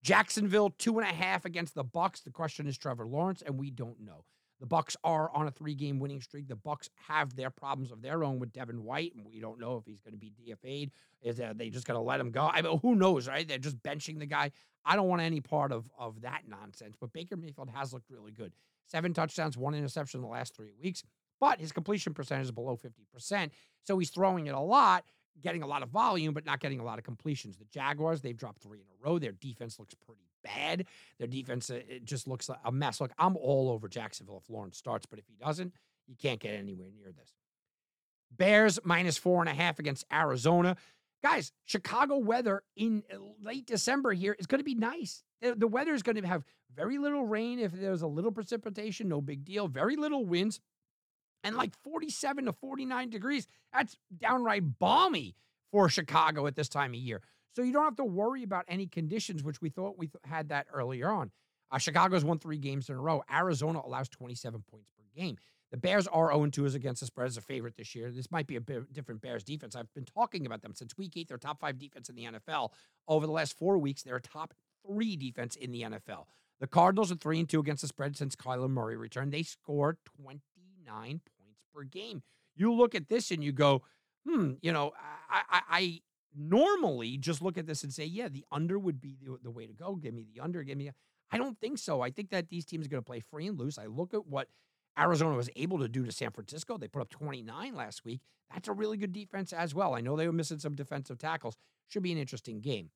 Jacksonville 0.02 0.70
two 0.70 0.98
and 0.98 1.08
a 1.08 1.12
half 1.12 1.44
against 1.44 1.74
the 1.74 1.84
Bucs. 1.84 2.22
The 2.22 2.30
question 2.30 2.66
is 2.66 2.76
Trevor 2.76 3.06
Lawrence, 3.06 3.42
and 3.42 3.58
we 3.58 3.70
don't 3.70 4.00
know. 4.00 4.24
The 4.60 4.66
Bucs 4.66 4.96
are 5.04 5.30
on 5.34 5.46
a 5.46 5.50
three-game 5.50 5.98
winning 5.98 6.20
streak. 6.20 6.48
The 6.48 6.56
Bucs 6.56 6.88
have 7.08 7.36
their 7.36 7.50
problems 7.50 7.92
of 7.92 8.00
their 8.00 8.24
own 8.24 8.38
with 8.38 8.52
Devin 8.52 8.84
White, 8.84 9.14
and 9.14 9.24
we 9.26 9.38
don't 9.38 9.60
know 9.60 9.76
if 9.76 9.84
he's 9.84 10.00
going 10.00 10.12
to 10.12 10.18
be 10.18 10.32
DFA'd. 10.32 10.92
Is 11.22 11.40
uh, 11.40 11.52
they 11.54 11.68
just 11.68 11.86
going 11.86 11.98
to 11.98 12.02
let 12.02 12.20
him 12.20 12.30
go? 12.30 12.48
I 12.50 12.62
mean, 12.62 12.78
who 12.80 12.94
knows, 12.94 13.28
right? 13.28 13.46
They're 13.46 13.58
just 13.58 13.82
benching 13.82 14.18
the 14.18 14.26
guy. 14.26 14.50
I 14.84 14.96
don't 14.96 15.08
want 15.08 15.22
any 15.22 15.40
part 15.40 15.72
of 15.72 15.90
of 15.98 16.22
that 16.22 16.42
nonsense. 16.48 16.96
But 16.98 17.12
Baker 17.12 17.36
Mayfield 17.36 17.70
has 17.70 17.92
looked 17.92 18.10
really 18.10 18.32
good. 18.32 18.52
Seven 18.86 19.12
touchdowns, 19.12 19.58
one 19.58 19.74
interception 19.74 20.18
in 20.18 20.22
the 20.22 20.30
last 20.30 20.54
three 20.54 20.72
weeks. 20.82 21.02
But 21.40 21.60
his 21.60 21.72
completion 21.72 22.14
percentage 22.14 22.46
is 22.46 22.52
below 22.52 22.76
50%. 22.76 23.50
So 23.82 23.98
he's 23.98 24.10
throwing 24.10 24.46
it 24.46 24.54
a 24.54 24.60
lot 24.60 25.04
getting 25.42 25.62
a 25.62 25.66
lot 25.66 25.82
of 25.82 25.90
volume, 25.90 26.34
but 26.34 26.44
not 26.44 26.60
getting 26.60 26.80
a 26.80 26.84
lot 26.84 26.98
of 26.98 27.04
completions. 27.04 27.56
The 27.56 27.64
Jaguars, 27.66 28.20
they've 28.20 28.36
dropped 28.36 28.62
three 28.62 28.78
in 28.80 28.86
a 28.86 29.08
row. 29.08 29.18
Their 29.18 29.32
defense 29.32 29.78
looks 29.78 29.94
pretty 29.94 30.22
bad. 30.42 30.86
Their 31.18 31.28
defense, 31.28 31.70
uh, 31.70 31.80
it 31.88 32.04
just 32.04 32.26
looks 32.26 32.48
like 32.48 32.58
a 32.64 32.72
mess. 32.72 33.00
Look, 33.00 33.12
I'm 33.18 33.36
all 33.36 33.70
over 33.70 33.88
Jacksonville 33.88 34.40
if 34.42 34.50
Lawrence 34.50 34.76
starts, 34.76 35.06
but 35.06 35.18
if 35.18 35.26
he 35.26 35.34
doesn't, 35.34 35.72
you 36.06 36.14
can't 36.16 36.40
get 36.40 36.54
anywhere 36.54 36.88
near 36.96 37.12
this. 37.12 37.32
Bears 38.36 38.78
minus 38.84 39.16
four 39.16 39.40
and 39.40 39.48
a 39.48 39.54
half 39.54 39.78
against 39.78 40.04
Arizona. 40.12 40.76
Guys, 41.22 41.52
Chicago 41.64 42.18
weather 42.18 42.62
in 42.76 43.02
uh, 43.12 43.16
late 43.42 43.66
December 43.66 44.12
here 44.12 44.36
is 44.38 44.46
going 44.46 44.60
to 44.60 44.64
be 44.64 44.74
nice. 44.74 45.22
The 45.40 45.66
weather 45.66 45.94
is 45.94 46.02
going 46.02 46.20
to 46.20 46.26
have 46.26 46.44
very 46.74 46.98
little 46.98 47.24
rain. 47.24 47.58
If 47.58 47.72
there's 47.72 48.02
a 48.02 48.06
little 48.06 48.32
precipitation, 48.32 49.08
no 49.08 49.20
big 49.20 49.44
deal. 49.44 49.68
Very 49.68 49.96
little 49.96 50.24
winds 50.24 50.60
and 51.46 51.56
like 51.56 51.74
47 51.82 52.46
to 52.46 52.52
49 52.52 53.10
degrees. 53.10 53.46
That's 53.72 53.96
downright 54.18 54.78
balmy 54.78 55.36
for 55.70 55.88
Chicago 55.88 56.46
at 56.46 56.56
this 56.56 56.68
time 56.68 56.92
of 56.92 57.00
year. 57.00 57.22
So 57.54 57.62
you 57.62 57.72
don't 57.72 57.84
have 57.84 57.96
to 57.96 58.04
worry 58.04 58.42
about 58.42 58.64
any 58.68 58.86
conditions, 58.86 59.42
which 59.42 59.62
we 59.62 59.70
thought 59.70 59.96
we 59.96 60.08
th- 60.08 60.22
had 60.24 60.50
that 60.50 60.66
earlier 60.72 61.08
on. 61.08 61.30
Uh, 61.70 61.78
Chicago's 61.78 62.24
won 62.24 62.38
three 62.38 62.58
games 62.58 62.88
in 62.90 62.96
a 62.96 63.00
row. 63.00 63.22
Arizona 63.32 63.80
allows 63.84 64.08
27 64.08 64.62
points 64.70 64.90
per 64.96 65.04
game. 65.16 65.36
The 65.70 65.76
Bears 65.76 66.06
are 66.06 66.32
0 66.32 66.46
2 66.46 66.66
against 66.66 67.00
the 67.00 67.06
spread 67.06 67.26
as 67.26 67.36
a 67.36 67.40
favorite 67.40 67.76
this 67.76 67.94
year. 67.94 68.10
This 68.10 68.30
might 68.30 68.46
be 68.46 68.56
a 68.56 68.60
bit 68.60 68.92
different 68.92 69.20
Bears 69.20 69.42
defense. 69.42 69.74
I've 69.74 69.92
been 69.94 70.04
talking 70.04 70.46
about 70.46 70.62
them 70.62 70.74
since 70.74 70.96
week 70.96 71.16
eight. 71.16 71.28
They're 71.28 71.38
top 71.38 71.60
five 71.60 71.78
defense 71.78 72.08
in 72.08 72.14
the 72.14 72.24
NFL. 72.24 72.70
Over 73.08 73.26
the 73.26 73.32
last 73.32 73.58
four 73.58 73.78
weeks, 73.78 74.02
they're 74.02 74.16
a 74.16 74.20
top 74.20 74.54
three 74.86 75.16
defense 75.16 75.56
in 75.56 75.72
the 75.72 75.82
NFL. 75.82 76.26
The 76.60 76.66
Cardinals 76.66 77.12
are 77.12 77.16
3 77.16 77.40
and 77.40 77.48
2 77.48 77.60
against 77.60 77.82
the 77.82 77.88
spread 77.88 78.16
since 78.16 78.34
Kyler 78.34 78.70
Murray 78.70 78.96
returned. 78.96 79.32
They 79.32 79.42
scored 79.42 79.98
29 80.22 81.20
per 81.76 81.84
game. 81.84 82.22
You 82.56 82.72
look 82.72 82.94
at 82.94 83.08
this 83.08 83.30
and 83.30 83.44
you 83.44 83.52
go, 83.52 83.82
hmm, 84.26 84.52
you 84.62 84.72
know, 84.72 84.92
I, 85.28 85.42
I, 85.50 85.60
I 85.70 86.00
normally 86.34 87.18
just 87.18 87.42
look 87.42 87.58
at 87.58 87.66
this 87.66 87.82
and 87.82 87.92
say, 87.92 88.04
yeah, 88.04 88.28
the 88.28 88.44
under 88.50 88.78
would 88.78 89.00
be 89.00 89.16
the, 89.22 89.36
the 89.42 89.50
way 89.50 89.66
to 89.66 89.72
go. 89.72 89.96
Give 89.96 90.14
me 90.14 90.26
the 90.32 90.40
under. 90.40 90.62
Give 90.62 90.78
me. 90.78 90.88
A, 90.88 90.94
I 91.30 91.38
don't 91.38 91.58
think 91.60 91.78
so. 91.78 92.00
I 92.00 92.10
think 92.10 92.30
that 92.30 92.48
these 92.48 92.64
teams 92.64 92.86
are 92.86 92.88
going 92.88 93.02
to 93.02 93.06
play 93.06 93.20
free 93.20 93.46
and 93.46 93.58
loose. 93.58 93.78
I 93.78 93.86
look 93.86 94.14
at 94.14 94.26
what 94.26 94.48
Arizona 94.98 95.36
was 95.36 95.50
able 95.56 95.78
to 95.80 95.88
do 95.88 96.04
to 96.04 96.12
San 96.12 96.30
Francisco. 96.30 96.78
They 96.78 96.88
put 96.88 97.02
up 97.02 97.10
29 97.10 97.74
last 97.74 98.04
week. 98.04 98.20
That's 98.52 98.68
a 98.68 98.72
really 98.72 98.96
good 98.96 99.12
defense 99.12 99.52
as 99.52 99.74
well. 99.74 99.94
I 99.94 100.00
know 100.00 100.16
they 100.16 100.26
were 100.26 100.32
missing 100.32 100.58
some 100.58 100.74
defensive 100.74 101.18
tackles. 101.18 101.56
Should 101.88 102.02
be 102.02 102.12
an 102.12 102.18
interesting 102.18 102.60
game. 102.60 102.90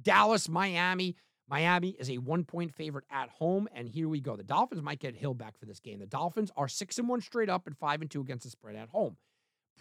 Dallas, 0.00 0.48
Miami. 0.48 1.16
Miami 1.48 1.90
is 1.90 2.10
a 2.10 2.18
one 2.18 2.44
point 2.44 2.74
favorite 2.74 3.04
at 3.10 3.28
home. 3.30 3.68
And 3.74 3.88
here 3.88 4.08
we 4.08 4.20
go. 4.20 4.36
The 4.36 4.42
Dolphins 4.42 4.82
might 4.82 4.98
get 4.98 5.14
Hill 5.14 5.34
back 5.34 5.58
for 5.58 5.66
this 5.66 5.80
game. 5.80 6.00
The 6.00 6.06
Dolphins 6.06 6.50
are 6.56 6.68
six 6.68 6.98
and 6.98 7.08
one 7.08 7.20
straight 7.20 7.48
up 7.48 7.66
and 7.66 7.76
five 7.76 8.00
and 8.00 8.10
two 8.10 8.20
against 8.20 8.44
the 8.44 8.50
spread 8.50 8.76
at 8.76 8.88
home. 8.88 9.16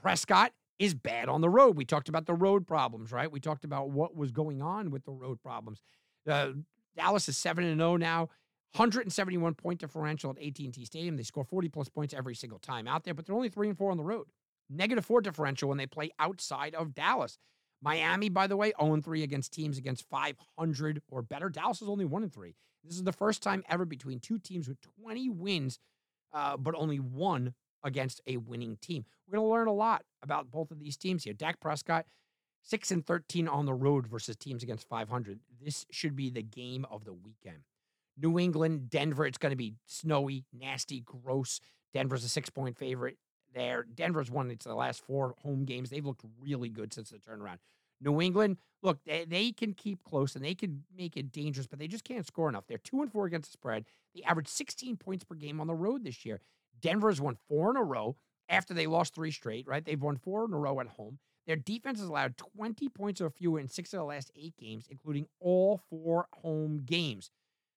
Prescott 0.02 0.52
is 0.78 0.94
bad 0.94 1.30
on 1.30 1.42
the 1.42 1.50
road. 1.50 1.78
We 1.78 1.86
talked 1.86 2.10
about 2.10 2.26
the 2.26 2.34
road 2.34 2.68
problems, 2.68 3.12
right? 3.12 3.32
We 3.32 3.40
talked 3.40 3.64
about 3.64 3.90
what 3.90 4.16
was 4.16 4.32
going 4.32 4.62
on 4.62 4.92
with 4.92 5.06
the 5.06 5.12
road 5.12 5.42
problems. 5.42 5.82
Uh, 6.30 6.52
Dallas 6.96 7.30
is 7.30 7.38
7 7.38 7.64
and 7.64 7.80
0 7.80 7.98
now. 7.98 8.30
171 8.74 9.54
point 9.54 9.80
differential 9.80 10.32
at 10.32 10.38
AT&T 10.38 10.84
Stadium. 10.84 11.16
They 11.16 11.24
score 11.24 11.46
40 11.46 11.70
plus 11.70 11.88
points 11.88 12.14
every 12.14 12.36
single 12.36 12.60
time 12.60 12.88
out 12.88 13.06
there, 13.06 13.14
but 13.14 13.26
they're 13.26 13.36
only 13.36 13.50
3 13.50 13.70
and 13.70 13.78
4 13.78 13.92
on 13.92 13.98
the 13.98 14.04
road. 14.04 14.28
Negative 14.70 15.06
4 15.06 15.22
differential 15.22 15.70
when 15.70 15.78
they 15.78 15.88
play 15.88 16.12
outside 16.20 16.76
of 16.76 16.94
Dallas. 16.94 17.38
Miami, 17.86 18.30
by 18.30 18.48
the 18.48 18.58
way, 18.58 18.74
0 18.82 19.00
3 19.00 19.22
against 19.22 19.54
teams 19.54 19.78
against 19.78 20.10
500 20.10 21.04
or 21.12 21.22
better. 21.22 21.50
Dallas 21.50 21.84
is 21.84 21.88
only 21.88 22.04
1 22.04 22.30
3. 22.32 22.56
This 22.84 22.96
is 22.96 23.04
the 23.04 23.14
first 23.14 23.44
time 23.44 23.64
ever 23.70 23.86
between 23.86 24.20
two 24.20 24.40
teams 24.40 24.68
with 24.68 24.78
20 25.04 25.30
wins, 25.30 25.80
uh, 26.34 26.58
but 26.58 26.74
only 26.76 26.98
one 26.98 27.54
against 27.84 28.22
a 28.26 28.38
winning 28.38 28.78
team. 28.82 29.06
We're 29.28 29.38
going 29.38 29.48
to 29.48 29.54
learn 29.54 29.68
a 29.68 29.74
lot 29.74 30.04
about 30.24 30.50
both 30.50 30.72
of 30.72 30.80
these 30.80 30.98
teams 30.98 31.24
here. 31.24 31.34
Dak 31.34 31.60
Prescott, 31.60 32.08
6 32.64 32.90
and 32.90 33.06
13 33.06 33.48
on 33.48 33.68
the 33.68 33.74
road 33.76 34.08
versus 34.08 34.36
teams 34.36 34.64
against 34.64 34.90
500. 34.90 35.40
This 35.64 35.86
should 35.92 36.16
be 36.16 36.32
the 36.32 36.42
game 36.42 36.88
of 36.90 37.06
the 37.06 37.14
weekend. 37.14 37.66
New 38.18 38.40
England, 38.40 38.90
Denver, 38.90 39.28
it's 39.28 39.38
going 39.38 39.52
to 39.52 39.56
be 39.56 39.76
snowy, 39.86 40.46
nasty, 40.52 41.02
gross. 41.02 41.60
Denver's 41.94 42.24
a 42.24 42.30
six 42.30 42.50
point 42.50 42.80
favorite 42.80 43.18
there. 43.54 43.86
Denver's 43.94 44.32
won 44.32 44.50
its 44.50 44.66
the 44.66 44.74
last 44.74 45.06
four 45.06 45.36
home 45.44 45.66
games. 45.66 45.92
They've 45.92 46.06
looked 46.06 46.26
really 46.42 46.70
good 46.70 46.92
since 46.92 47.12
the 47.12 47.18
turnaround. 47.18 47.58
New 48.02 48.22
England, 48.22 48.58
look, 48.84 49.00
they, 49.06 49.26
they 49.26 49.52
can 49.52 49.74
keep 49.74 50.04
close 50.04 50.36
and 50.36 50.44
they 50.44 50.56
can 50.56 50.84
make 50.96 51.18
it 51.18 51.32
dangerous, 51.32 51.68
but 51.68 51.80
they 51.80 51.88
just 51.88 52.04
can't 52.04 52.26
score 52.26 52.50
enough. 52.50 52.66
They're 52.68 52.78
two 52.78 53.02
and 53.02 53.12
four 53.12 53.26
against 53.26 53.52
the 53.52 53.58
spread. 53.58 53.86
They 54.14 54.24
average 54.24 54.48
16 54.48 54.98
points 54.98 55.24
per 55.24 55.36
game 55.36 55.60
on 55.60 55.68
the 55.68 55.74
road 55.74 56.04
this 56.04 56.26
year. 56.26 56.42
Denver's 56.82 57.22
won 57.22 57.38
four 57.48 57.72
in 57.72 57.78
a 57.78 57.84
row 57.84 58.16
after 58.50 58.74
they 58.74 58.88
lost 58.88 59.16
three 59.16 59.32
straight, 59.32 59.68
right? 59.68 59.84
They've 59.84 60.02
won 60.02 60.18
four 60.18 60.46
in 60.46 60.54
a 60.54 60.58
row 60.58 60.80
at 60.80 60.88
home. 60.88 61.20
Their 61.48 61.56
defense 61.56 62.00
has 62.00 62.10
allowed 62.10 62.38
20 62.38 62.90
points 62.90 63.22
or 63.22 63.30
fewer 63.30 63.60
in 63.60 63.68
six 63.68 63.94
of 63.94 64.00
the 64.00 64.06
last 64.06 64.32
eight 64.36 64.58
games, 64.58 64.86
including 64.90 65.28
all 65.40 65.82
four 65.90 66.28
home 66.42 66.82
games. 66.86 67.30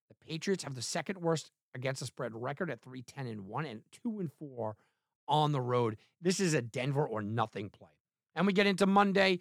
The 0.09 0.27
Patriots 0.27 0.65
have 0.65 0.75
the 0.75 0.83
second 0.83 1.19
worst 1.19 1.51
against 1.75 2.01
the 2.01 2.07
spread 2.07 2.33
record 2.35 2.71
at 2.71 2.81
310 2.83 3.27
and 3.27 3.47
1 3.47 3.67
and 3.67 3.83
2 4.03 4.21
and 4.21 4.33
4 4.33 4.77
on 5.29 5.53
the 5.53 5.61
road. 5.61 5.99
This 6.21 6.41
is 6.41 6.55
a 6.55 6.63
Denver 6.63 7.07
or 7.07 7.21
nothing 7.21 7.69
play. 7.69 7.89
And 8.35 8.47
we 8.47 8.53
get 8.53 8.67
into 8.67 8.87
Monday 8.87 9.41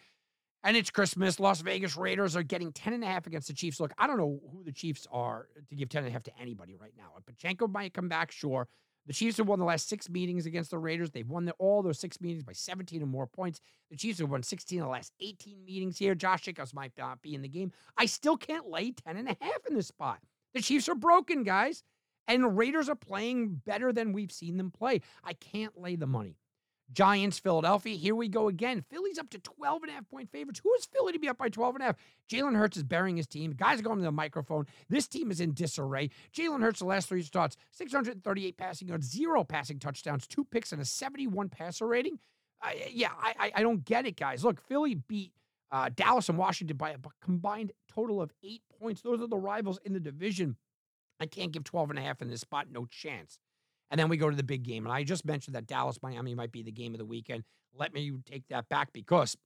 and 0.64 0.76
it's 0.76 0.90
Christmas. 0.90 1.40
Las 1.40 1.62
Vegas 1.62 1.96
Raiders 1.96 2.36
are 2.36 2.44
getting 2.44 2.72
10 2.72 2.94
and 2.94 3.04
a 3.04 3.08
half 3.08 3.28
against 3.28 3.48
the 3.48 3.54
Chiefs. 3.54 3.80
Look, 3.80 3.94
I 3.98 4.08
don't 4.08 4.18
know 4.18 4.40
who 4.52 4.64
the 4.64 4.72
Chiefs 4.72 5.08
are 5.12 5.48
to 5.70 5.76
give 5.76 5.90
10 5.90 6.04
and 6.04 6.10
a 6.10 6.12
half 6.12 6.24
to 6.24 6.40
anybody 6.40 6.76
right 6.76 6.94
now. 6.98 7.06
Pacheco 7.26 7.68
might 7.68 7.94
come 7.94 8.08
back, 8.08 8.32
sure. 8.32 8.68
The 9.06 9.14
Chiefs 9.14 9.38
have 9.38 9.48
won 9.48 9.60
the 9.60 9.66
last 9.66 9.88
six 9.88 10.10
meetings 10.10 10.46
against 10.46 10.70
the 10.70 10.78
Raiders. 10.78 11.12
They've 11.12 11.28
won 11.28 11.46
the, 11.46 11.54
all 11.54 11.82
those 11.82 11.98
six 11.98 12.20
meetings 12.20 12.44
by 12.44 12.52
17 12.52 13.02
or 13.02 13.06
more 13.06 13.26
points. 13.26 13.62
The 13.90 13.96
Chiefs 13.96 14.20
have 14.20 14.30
won 14.30 14.44
16 14.44 14.80
of 14.80 14.86
the 14.86 14.92
last 14.92 15.14
18 15.22 15.64
meetings 15.64 15.98
here. 15.98 16.14
Josh 16.14 16.42
Jacobs 16.42 16.74
might 16.74 16.92
not 16.98 17.22
be 17.22 17.34
in 17.34 17.42
the 17.42 17.48
game. 17.48 17.72
I 17.98 18.06
still 18.06 18.36
can't 18.36 18.68
lay 18.70 18.92
10 18.92 19.16
and 19.16 19.30
a 19.30 19.38
half 19.40 19.66
in 19.70 19.76
this 19.76 19.88
spot. 19.88 20.20
The 20.54 20.62
Chiefs 20.62 20.90
are 20.90 20.96
broken, 20.96 21.44
guys. 21.44 21.84
And 22.28 22.44
the 22.44 22.50
Raiders 22.50 22.90
are 22.90 22.96
playing 22.96 23.62
better 23.66 23.94
than 23.94 24.12
we've 24.12 24.34
seen 24.34 24.58
them 24.58 24.72
play. 24.72 25.00
I 25.24 25.32
can't 25.34 25.80
lay 25.80 25.96
the 25.96 26.08
money. 26.08 26.36
Giants, 26.92 27.38
Philadelphia. 27.40 27.96
Here 27.96 28.16
we 28.16 28.30
go 28.30 28.48
again. 28.48 28.84
Philly's 28.90 29.18
up 29.18 29.30
to 29.32 29.40
12 29.40 29.84
and 29.84 29.92
a 29.92 29.96
half 29.96 30.10
point 30.10 30.32
favorites. 30.32 30.62
Who 30.64 30.74
is 30.76 30.86
Philly 30.86 31.14
to 31.14 31.20
be 31.20 31.28
up 31.28 31.38
by 31.38 31.50
12 31.50 31.76
and 31.76 31.82
a 31.84 31.86
half? 31.88 31.96
Jalen 32.32 32.56
Hurts 32.56 32.78
is 32.78 32.84
burying 32.84 33.18
his 33.18 33.28
team. 33.28 33.52
Guys 33.52 33.80
are 33.80 33.84
going 33.84 33.98
to 33.98 34.04
the 34.04 34.12
microphone. 34.12 34.66
This 34.90 35.08
team 35.08 35.30
is 35.30 35.42
in 35.42 35.54
disarray. 35.54 36.10
Jalen 36.34 36.62
Hurts, 36.62 36.80
the 36.80 36.86
last 36.86 37.10
three 37.10 37.22
starts, 37.22 37.58
638 37.72 38.58
passing 38.58 38.88
yards, 38.88 39.10
zero 39.10 39.44
passing 39.44 39.80
touchdowns, 39.80 40.28
two 40.28 40.46
picks, 40.46 40.72
and 40.72 40.82
a 40.82 40.86
71 40.86 41.50
passer 41.50 41.88
rating. 41.88 42.20
Uh, 42.62 42.70
yeah, 42.90 43.12
I, 43.20 43.52
I 43.56 43.62
don't 43.62 43.86
get 43.86 44.06
it, 44.06 44.16
guys. 44.18 44.44
Look, 44.44 44.62
Philly 44.62 44.96
beat 44.96 45.34
uh, 45.72 45.90
Dallas 45.94 46.30
and 46.30 46.38
Washington 46.38 46.78
by 46.78 46.92
a 46.92 46.98
combined 47.22 47.72
total 47.88 48.22
of 48.22 48.32
eight 48.44 48.62
points. 48.80 49.02
Those 49.02 49.22
are 49.22 49.28
the 49.28 49.38
rivals 49.38 49.80
in 49.84 49.94
the 49.94 50.00
division. 50.00 50.56
I 51.20 51.26
can't 51.26 51.52
give 51.52 51.64
12 51.64 51.92
and 51.92 52.00
a 52.00 52.02
half 52.02 52.22
in 52.22 52.30
this 52.30 52.42
spot. 52.42 52.68
No 52.72 52.86
chance. 52.86 53.40
And 53.90 54.00
then 54.00 54.10
we 54.10 54.18
go 54.18 54.30
to 54.30 54.36
the 54.36 54.44
big 54.44 54.64
game. 54.64 54.86
And 54.86 54.94
I 54.94 55.04
just 55.04 55.26
mentioned 55.26 55.56
that 55.56 55.68
Dallas 55.68 56.00
Miami 56.02 56.36
might 56.36 56.52
be 56.52 56.64
the 56.64 56.72
game 56.72 56.94
of 56.94 56.98
the 56.98 57.06
weekend. 57.06 57.44
Let 57.74 57.94
me 57.94 58.12
take 58.26 58.48
that 58.50 58.68
back 58.70 58.92
because 58.94 59.38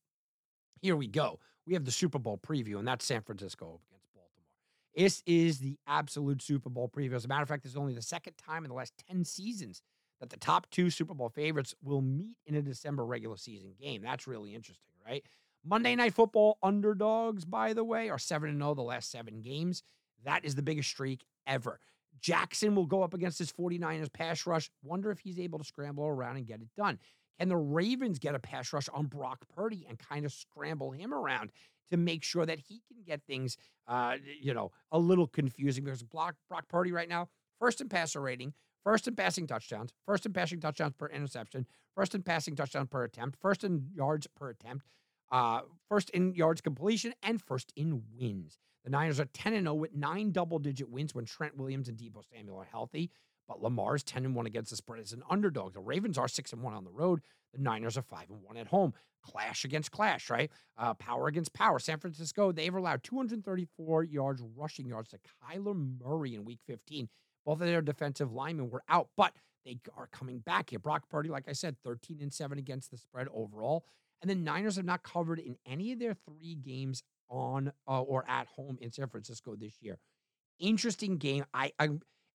here 0.81 0.95
we 0.95 1.07
go. 1.07 1.39
We 1.67 1.73
have 1.73 1.85
the 1.85 1.91
Super 1.91 2.17
Bowl 2.17 2.39
preview, 2.39 2.79
and 2.79 2.87
that's 2.87 3.05
San 3.05 3.21
Francisco 3.21 3.79
against 3.87 4.13
Baltimore. 4.13 4.47
This 4.95 5.21
is 5.27 5.59
the 5.59 5.77
absolute 5.87 6.41
Super 6.41 6.69
Bowl 6.69 6.89
preview. 6.89 7.13
As 7.13 7.25
a 7.25 7.27
matter 7.27 7.43
of 7.43 7.49
fact, 7.49 7.63
this 7.63 7.73
is 7.73 7.77
only 7.77 7.93
the 7.93 8.01
second 8.01 8.33
time 8.33 8.63
in 8.65 8.69
the 8.69 8.75
last 8.75 8.93
10 9.07 9.23
seasons 9.25 9.83
that 10.19 10.29
the 10.29 10.37
top 10.37 10.67
two 10.71 10.89
Super 10.89 11.13
Bowl 11.13 11.29
favorites 11.29 11.75
will 11.83 12.01
meet 12.01 12.37
in 12.45 12.55
a 12.55 12.61
December 12.61 13.05
regular 13.05 13.37
season 13.37 13.73
game. 13.79 14.01
That's 14.01 14.27
really 14.27 14.55
interesting, 14.55 14.93
right? 15.05 15.23
Monday 15.63 15.95
Night 15.95 16.13
Football 16.13 16.57
underdogs, 16.63 17.45
by 17.45 17.73
the 17.73 17.83
way, 17.83 18.09
are 18.09 18.17
7 18.17 18.57
0 18.57 18.73
the 18.73 18.81
last 18.81 19.11
seven 19.11 19.41
games. 19.41 19.83
That 20.23 20.45
is 20.45 20.55
the 20.55 20.61
biggest 20.61 20.89
streak 20.89 21.25
ever. 21.45 21.79
Jackson 22.19 22.75
will 22.75 22.85
go 22.85 23.03
up 23.03 23.13
against 23.13 23.39
his 23.39 23.51
49ers 23.51 24.11
pass 24.11 24.45
rush. 24.45 24.69
Wonder 24.83 25.11
if 25.11 25.19
he's 25.19 25.39
able 25.39 25.59
to 25.59 25.65
scramble 25.65 26.05
around 26.05 26.37
and 26.37 26.45
get 26.45 26.61
it 26.61 26.67
done. 26.77 26.99
Can 27.39 27.49
the 27.49 27.57
Ravens 27.57 28.19
get 28.19 28.35
a 28.35 28.39
pass 28.39 28.71
rush 28.71 28.87
on 28.93 29.07
Brock 29.07 29.39
Purdy 29.55 29.85
and 29.89 29.97
kind 29.97 30.25
of 30.25 30.31
scramble 30.31 30.91
him 30.91 31.13
around 31.13 31.51
to 31.89 31.97
make 31.97 32.23
sure 32.23 32.45
that 32.45 32.59
he 32.59 32.81
can 32.87 33.03
get 33.05 33.21
things, 33.25 33.57
uh, 33.87 34.17
you 34.39 34.53
know, 34.53 34.71
a 34.91 34.99
little 34.99 35.27
confusing 35.27 35.83
because 35.83 36.03
Brock, 36.03 36.35
Brock 36.49 36.67
Purdy 36.67 36.91
right 36.91 37.09
now, 37.09 37.29
first 37.59 37.81
in 37.81 37.89
passer 37.89 38.21
rating, 38.21 38.53
first 38.83 39.07
in 39.07 39.15
passing 39.15 39.47
touchdowns, 39.47 39.91
first 40.05 40.25
in 40.25 40.33
passing 40.33 40.59
touchdowns 40.59 40.93
per 40.97 41.07
interception, 41.07 41.65
first 41.95 42.15
in 42.15 42.21
passing 42.21 42.55
touchdowns 42.55 42.89
per 42.89 43.03
attempt, 43.03 43.39
first 43.41 43.63
in 43.63 43.87
yards 43.93 44.27
per 44.27 44.49
attempt, 44.49 44.85
uh, 45.31 45.61
first 45.89 46.09
in 46.11 46.33
yards 46.33 46.61
completion, 46.61 47.13
and 47.23 47.41
first 47.41 47.73
in 47.75 48.03
wins. 48.19 48.59
The 48.83 48.89
Niners 48.89 49.19
are 49.19 49.25
10 49.25 49.53
0 49.53 49.73
with 49.73 49.95
nine 49.95 50.31
double 50.31 50.59
digit 50.59 50.89
wins 50.89 51.13
when 51.13 51.25
Trent 51.25 51.57
Williams 51.57 51.87
and 51.87 51.97
Deebo 51.97 52.23
Samuel 52.33 52.57
are 52.57 52.65
healthy. 52.65 53.11
But 53.47 53.61
Lamar's 53.61 54.03
10 54.03 54.25
and 54.25 54.35
1 54.35 54.45
against 54.45 54.69
the 54.69 54.77
spread 54.77 55.01
as 55.01 55.11
an 55.13 55.23
underdog. 55.29 55.73
The 55.73 55.81
Ravens 55.81 56.17
are 56.17 56.27
6 56.27 56.53
and 56.53 56.63
1 56.63 56.73
on 56.73 56.83
the 56.83 56.91
road. 56.91 57.21
The 57.53 57.61
Niners 57.61 57.97
are 57.97 58.01
5 58.01 58.29
and 58.29 58.41
1 58.41 58.57
at 58.57 58.67
home. 58.67 58.93
Clash 59.23 59.65
against 59.65 59.91
clash, 59.91 60.29
right? 60.29 60.49
Uh, 60.77 60.93
power 60.93 61.27
against 61.27 61.53
power. 61.53 61.77
San 61.77 61.99
Francisco, 61.99 62.51
they've 62.51 62.73
allowed 62.73 63.03
234 63.03 64.03
yards 64.05 64.41
rushing 64.55 64.87
yards 64.87 65.09
to 65.09 65.19
Kyler 65.19 65.75
Murray 66.01 66.33
in 66.33 66.45
week 66.45 66.59
15. 66.65 67.09
Both 67.45 67.61
of 67.61 67.67
their 67.67 67.81
defensive 67.81 68.31
linemen 68.31 68.69
were 68.69 68.83
out, 68.87 69.09
but 69.17 69.33
they 69.65 69.79
are 69.95 70.07
coming 70.07 70.39
back 70.39 70.69
here. 70.69 70.79
Brock 70.79 71.03
Purdy, 71.09 71.29
like 71.29 71.47
I 71.47 71.53
said, 71.53 71.75
13 71.83 72.19
and 72.21 72.33
7 72.33 72.57
against 72.57 72.89
the 72.89 72.97
spread 72.97 73.27
overall. 73.33 73.85
And 74.21 74.29
the 74.29 74.35
Niners 74.35 74.75
have 74.75 74.85
not 74.85 75.03
covered 75.03 75.39
in 75.39 75.57
any 75.65 75.91
of 75.91 75.99
their 75.99 76.13
three 76.13 76.55
games 76.55 77.03
on 77.31 77.71
uh, 77.87 78.01
or 78.01 78.25
at 78.27 78.47
home 78.47 78.77
in 78.81 78.91
San 78.91 79.07
Francisco 79.07 79.55
this 79.55 79.77
year. 79.81 79.97
Interesting 80.59 81.17
game. 81.17 81.45
I, 81.53 81.71
I 81.79 81.89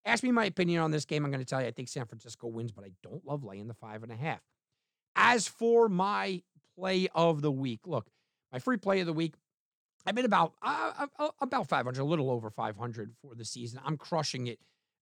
ask 0.05 0.23
me 0.23 0.31
my 0.31 0.45
opinion 0.45 0.81
on 0.81 0.91
this 0.91 1.05
game. 1.05 1.23
I'm 1.23 1.31
going 1.31 1.43
to 1.43 1.45
tell 1.45 1.61
you 1.61 1.67
I 1.67 1.71
think 1.71 1.87
San 1.87 2.05
Francisco 2.05 2.47
wins, 2.47 2.71
but 2.71 2.83
I 2.83 2.91
don't 3.03 3.25
love 3.25 3.43
laying 3.43 3.67
the 3.67 3.73
five 3.73 4.03
and 4.03 4.11
a 4.11 4.15
half. 4.15 4.41
As 5.15 5.47
for 5.47 5.87
my 5.87 6.41
play 6.75 7.07
of 7.15 7.41
the 7.41 7.51
week, 7.51 7.81
look, 7.85 8.07
my 8.51 8.59
free 8.59 8.77
play 8.77 8.99
of 8.99 9.05
the 9.05 9.13
week. 9.13 9.35
I've 10.05 10.15
been 10.15 10.25
about 10.25 10.53
uh, 10.61 11.07
uh 11.19 11.29
about 11.41 11.67
500, 11.67 11.99
a 11.99 12.05
little 12.05 12.31
over 12.31 12.49
500 12.49 13.13
for 13.21 13.35
the 13.35 13.43
season. 13.43 13.81
I'm 13.83 13.97
crushing 13.97 14.47
it 14.47 14.59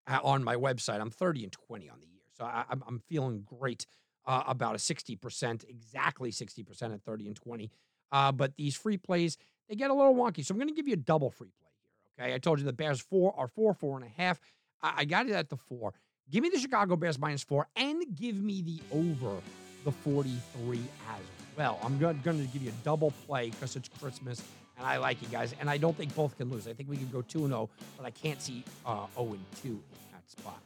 uh, 0.08 0.20
on 0.24 0.44
my 0.44 0.56
website. 0.56 1.00
I'm 1.00 1.12
30 1.12 1.44
and 1.44 1.52
20 1.52 1.90
on 1.90 2.00
the 2.00 2.08
year, 2.08 2.24
so 2.34 2.44
I, 2.44 2.66
am 2.72 3.02
feeling 3.08 3.44
great 3.46 3.86
uh, 4.26 4.44
about 4.48 4.76
a 4.76 4.78
60%, 4.78 5.70
exactly 5.70 6.32
60% 6.32 6.94
at 6.94 7.04
30 7.04 7.28
and 7.28 7.36
20. 7.36 7.72
Uh, 8.12 8.32
but 8.32 8.56
these 8.58 8.76
free 8.76 8.98
plays, 8.98 9.38
they 9.68 9.76
get 9.76 9.90
a 9.90 9.94
little 9.94 10.16
wonky. 10.16 10.46
So 10.46 10.54
I'm 10.54 10.60
going 10.60 10.70
to 10.70 10.76
give 10.76 10.88
you 10.88 10.94
a 10.94 10.98
double 10.98 11.30
free 11.30 11.52
play 11.60 11.72
here. 12.18 12.26
Okay. 12.26 12.36
I 12.36 12.38
told 12.38 12.60
you 12.60 12.66
the 12.66 12.74
Bears 12.74 13.02
four 13.02 13.34
are 13.38 13.48
four, 13.48 13.74
four 13.74 13.98
and 13.98 14.06
a 14.06 14.22
half. 14.22 14.40
I, 14.82 14.94
I 14.98 15.06
got 15.06 15.28
it 15.28 15.34
at 15.34 15.50
the 15.50 15.58
four. 15.58 15.94
Give 16.30 16.42
me 16.42 16.50
the 16.50 16.60
Chicago 16.60 16.96
Bears 16.96 17.20
minus 17.20 17.44
four 17.44 17.68
and 17.76 18.04
give 18.16 18.36
me 18.36 18.62
the 18.62 18.82
over 18.92 19.38
the 19.84 19.92
43 19.92 20.78
as 20.78 21.22
well. 21.56 21.80
I'm 21.84 22.00
going 22.00 22.22
to 22.24 22.32
give 22.52 22.64
you 22.64 22.70
a 22.70 22.84
double 22.84 23.12
play 23.28 23.52
because 23.52 23.76
it's 23.76 23.88
Christmas 23.88 24.42
and 24.78 24.86
I 24.86 24.98
like 24.98 25.22
you 25.22 25.28
guys. 25.30 25.54
And 25.60 25.70
I 25.70 25.78
don't 25.78 25.96
think 25.96 26.14
both 26.16 26.38
can 26.38 26.50
lose. 26.50 26.68
I 26.68 26.74
think 26.74 26.90
we 26.90 26.98
can 26.98 27.08
go 27.10 27.22
2 27.22 27.48
0, 27.48 27.70
but 27.98 28.06
I 28.06 28.12
can't 28.12 28.42
see 28.42 28.64
uh, 28.86 29.06
0 29.16 29.38
2 29.62 29.68
in 29.68 29.82
that 30.12 30.30
spot. 30.30 30.60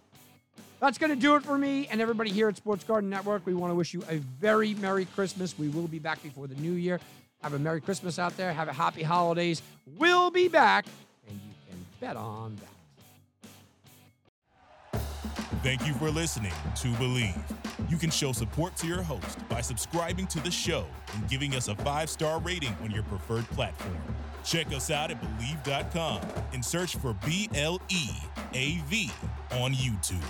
That's 0.80 0.98
going 0.98 1.10
to 1.10 1.20
do 1.20 1.36
it 1.36 1.44
for 1.44 1.58
me 1.58 1.88
and 1.92 2.00
everybody 2.00 2.30
here 2.30 2.48
at 2.48 2.56
Sports 2.56 2.86
Garten 2.86 3.10
Network. 3.10 3.46
We 3.46 3.54
want 3.54 3.72
to 3.72 3.76
wish 3.76 3.94
you 3.94 4.02
a 4.10 4.18
very 4.18 4.76
Merry 4.76 5.06
Christmas. 5.06 5.58
We 5.60 5.68
will 5.68 5.88
be 5.88 6.00
back 6.00 6.24
before 6.24 6.48
the 6.48 6.56
new 6.56 6.72
year. 6.72 7.02
Have 7.42 7.54
a 7.54 7.60
Merry 7.60 7.82
Christmas 7.82 8.20
out 8.20 8.36
there. 8.36 8.52
Have 8.54 8.68
a 8.68 8.74
happy 8.74 9.04
holidays. 9.04 9.62
We'll 9.98 10.30
be 10.30 10.48
back, 10.48 10.86
and 11.28 11.36
you 11.36 11.54
can 11.70 11.86
bet 12.00 12.18
on 12.18 12.58
that. 12.58 12.70
Thank 15.64 15.86
you 15.86 15.94
for 15.94 16.10
listening 16.10 16.54
to 16.78 16.88
Bleav. 16.94 17.38
You 17.90 17.98
can 17.98 18.10
show 18.10 18.32
support 18.32 18.78
to 18.78 18.88
your 18.88 19.02
host 19.02 19.38
by 19.50 19.62
subscribing 19.62 20.28
to 20.28 20.40
the 20.40 20.52
show 20.52 20.86
and 21.14 21.28
giving 21.30 21.56
us 21.56 21.68
a 21.68 21.76
five 21.76 22.10
star 22.10 22.40
rating 22.40 22.76
on 22.84 22.92
your 22.92 23.04
preferred 23.04 23.46
platform. 23.50 23.98
Check 24.46 24.68
us 24.68 24.90
out 24.90 25.12
at 25.12 25.22
Bleav.com 25.22 26.22
and 26.54 26.64
search 26.64 26.96
for 26.96 27.14
B 27.26 27.50
L 27.56 27.82
E 27.90 28.10
A 28.54 28.78
V 28.88 29.12
on 29.52 29.74
YouTube. 29.74 30.24